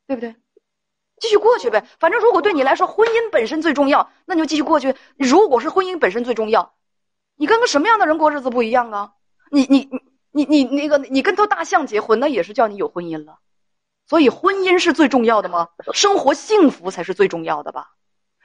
[0.06, 0.36] 对不对？
[1.20, 1.86] 继续过去呗。
[2.00, 4.96] 反正如果对你来说婚姻本身最重要，那你就继续过去。
[5.18, 6.74] 如果是婚姻本身最重要，
[7.38, 9.14] 你跟个什么样的人过日子不一样啊？
[9.50, 9.90] 你你
[10.32, 13.40] 你你你那个你跟头大象结婚，那也是叫你有婚姻了。
[14.06, 15.70] 所以婚姻是最重要的吗？
[15.94, 17.92] 生活幸福才是最重要的吧？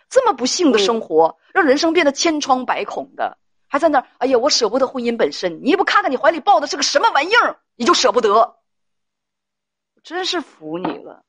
[0.09, 3.39] 这么不幸的生活，让人生变得千疮百孔的，
[3.69, 5.63] 还在那儿，哎呀，我舍不得婚姻本身。
[5.63, 8.57] 你也不看看你怀里抱的是个什么玩意儿，你就舍不得，
[10.03, 11.25] 真是服你了。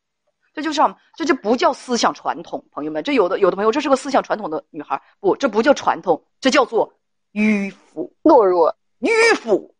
[0.54, 6.94] 这就像这就不叫思想传统，朋友们，这有的有的朋友这是个思想传统的女孩，不，这不叫传统，这叫做
[7.34, 8.76] 迂腐，懦弱。
[9.00, 9.76] 迂腐，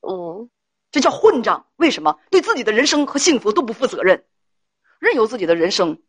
[0.00, 0.48] 嗯
[0.90, 1.66] 这叫混账。
[1.76, 2.18] 为什么？
[2.30, 4.24] 对自己的人生和幸福都不负责任，
[4.98, 6.00] 任由自己的人生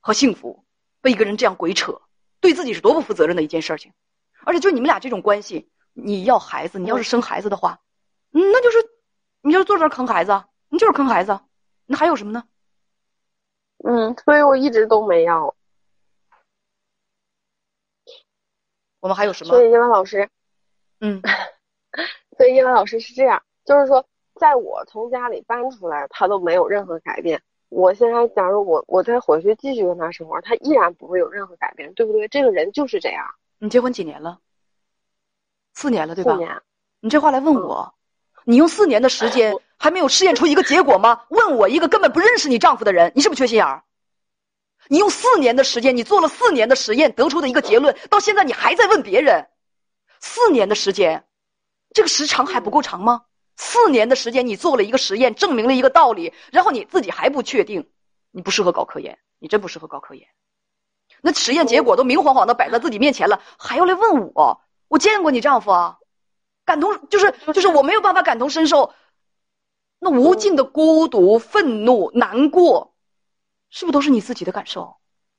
[0.00, 0.66] 和幸福
[1.00, 2.02] 被一个人这样鬼扯，
[2.40, 3.92] 对自己是多不负责任的一件事情。
[4.46, 7.80] 而且就你们俩这种关系，你要孩子，你要是生孩子的话，
[8.32, 8.78] 嗯，那就是
[9.40, 11.44] 你就坐这儿坑孩子啊，你就是坑孩子啊，
[11.84, 12.44] 那还有什么呢？
[13.84, 15.52] 嗯，所以我一直都没要。
[19.00, 19.60] 我们还有什么所？
[19.64, 20.30] 以英文老师，
[21.00, 21.20] 嗯
[22.38, 27.42] 所以英文老师是这样，就是说在我从家里搬出来，他都没有任何改变。
[27.68, 32.28] 我现在假如我我再回去继续跟他生活，他依然不会有任何改变，对不对？
[32.28, 33.26] 这个人就是这样。
[33.58, 34.38] 你结婚几年了？
[35.74, 36.32] 四年了，对吧？
[36.32, 36.62] 四年。
[37.00, 37.94] 你这话来问我，
[38.44, 41.24] 你用四年的时间还没有试验出一个结果吗？
[41.28, 43.84] 问我一个根本不认识你丈夫的人，你是不是缺心眼儿？
[44.88, 49.48] 你用四年的时间，你做了四年的实验，得出的一个结论，到现在你还在问别人？
[50.20, 51.26] 四年的时间，
[51.92, 53.24] 这个时长还不够长吗？
[53.56, 57.90] 四年的时间，你做了一个实验，证明了一个道理，然后你自己还不确定，
[58.30, 60.26] 你不适合搞科研，你真不适合搞科研。
[61.26, 64.60] 那实验结果都明晃晃的摆在自己面前了，还要来问我？
[64.86, 65.98] 我见过你丈夫啊，
[66.64, 68.94] 感同就是就是我没有办法感同身受，
[69.98, 72.94] 那无尽的孤独、愤怒、难过，
[73.70, 74.98] 是不是都是你自己的感受？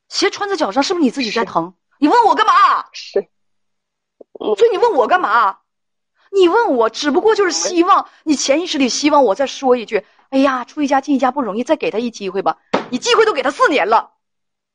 [0.09, 1.73] 鞋穿在脚上，是不是你自己在疼？
[1.99, 2.53] 你问我干嘛？
[2.91, 3.29] 是。
[4.33, 5.59] 所以你问我干嘛？
[6.33, 12.57] 你问我，只不过就是希望你潜意识里希望我再说一句：“哎呀，出一家进一家不容易，再给他一机会吧。”
[12.91, 14.16] 你机会都给他四年了，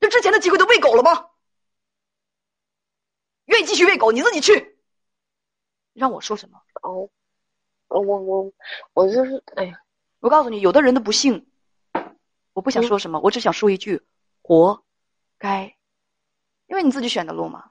[0.02, 1.30] 这之前的机会都喂狗了吗？
[3.44, 4.76] 愿意继续喂狗，你自己去。
[5.92, 6.60] 让我说什么？
[6.82, 7.08] 哦，
[7.86, 8.52] 我我
[8.94, 9.80] 我就是哎呀，
[10.18, 11.46] 我告诉你，有的人的不幸，
[12.52, 14.02] 我不想说什么，我只想说一句：
[14.42, 14.84] 活
[15.38, 15.76] 该，
[16.66, 17.70] 因为你自己选的路嘛，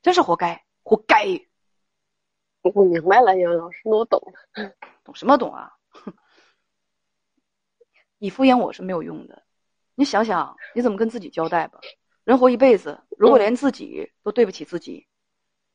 [0.00, 1.26] 真是活该，活该。
[2.62, 4.72] 我明白了，杨老师，我懂了。
[5.04, 5.76] 懂什么懂啊？
[8.16, 9.42] 你敷衍我是没有用的。
[10.00, 11.78] 你想想，你怎么跟自己交代吧？
[12.24, 15.06] 人活一辈子，如果连自己都对不起自己，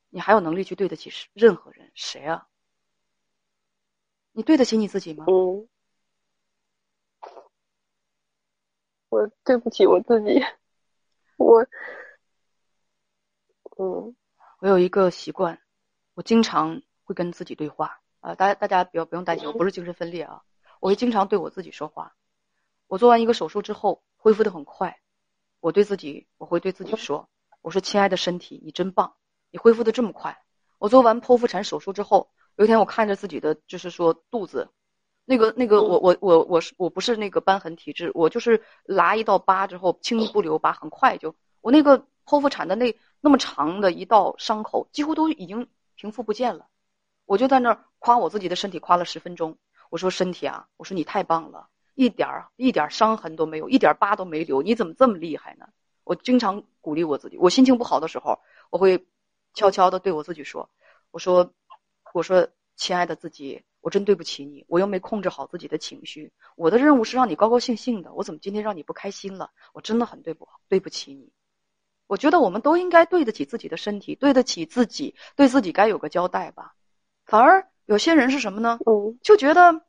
[0.09, 1.91] 你还有能力去对得起任何人？
[1.93, 2.47] 谁啊？
[4.32, 5.26] 你对得起你自己吗？
[5.28, 5.69] 嗯，
[9.09, 10.43] 我对不起我自己。
[11.38, 11.61] 我，
[13.78, 14.15] 嗯，
[14.57, 15.61] 我有一个习惯。
[16.15, 20.41] 我经常会跟自己对话啊，大家大家不要不用担心，我不是精神分裂啊，
[20.80, 22.15] 我会经常对我自己说话。
[22.88, 24.97] 我做完一个手术之后恢复的很快，
[25.59, 27.30] 我对自己我会对自己说
[27.61, 29.13] ：“我说亲爱的身体，你真棒，
[29.51, 30.36] 你恢复的这么快。”
[30.82, 34.67] 我做完剖腹产手术之后，有一天我看着自己的就是说肚子，
[35.26, 45.69] 那个那个我我我我是我不是那个瘢痕体质，我就是拉一道疤之后轻易不留疤，很快就我那个剖腹产的那那么长的一道伤口几乎都已经。
[45.97, 46.67] 平复不见了，
[47.26, 49.57] 我就在那儿夸我自己的身体，夸了十分钟。
[49.89, 55.68] 我说身体啊，我说你太棒了，一点儿一点伤痕都没有，一点疤都没留，你怎么这么厉害呢？
[56.04, 57.38] 我经常鼓励我自己。
[57.38, 58.39] 我心情不好的时候，
[58.70, 59.08] 我会
[59.56, 60.70] 悄悄的对我自己说
[61.10, 61.52] ：“我说，
[62.14, 66.32] 我说，亲爱的自己，我真对不起你，我又没控制好自己的情绪。
[66.56, 69.50] 我的任务是让你高高兴兴的，我怎么今天让你不开心了？
[69.74, 71.32] 我真的很对不对不起你。”
[72.08, 76.76] 我觉得我们都应该对得起自己的身体，对得起自己，对自己该有个交代吧。
[77.26, 78.78] 反而有些人是什么呢？
[78.86, 79.82] 嗯，就觉得，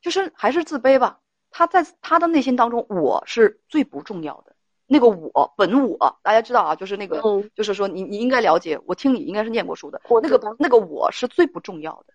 [0.00, 1.18] 就是还是自卑吧。
[1.50, 4.54] 他在他的内心当中，我是最不重要的。
[4.86, 7.20] 那个我本我，大家知道啊，就是那个，
[7.54, 8.80] 就是说你你应该了解。
[8.86, 10.00] 我听你应该是念过书的。
[10.22, 12.14] 那个那个我是最不重要的。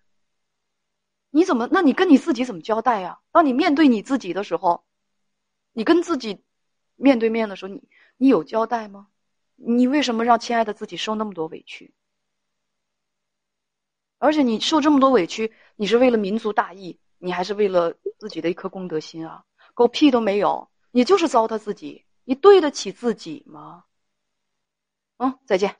[1.30, 1.68] 你怎么？
[1.70, 3.20] 那你跟你自己怎么交代呀？
[3.32, 4.84] 当你面对你自己的时候，
[5.72, 6.42] 你跟自己
[6.96, 7.82] 面对面的时候，你
[8.16, 9.08] 你有交代吗？
[9.56, 11.94] 你为什么让亲爱的自己受那么多委屈？
[14.18, 19.42] 而且你受这么多委屈，你是为了民族大义，你还是为了自己的一颗公德心啊？
[19.72, 23.84] 狗屁都没有，你就是糟蹋自己，你对得起自己吗？
[25.16, 25.74] 嗯，再见。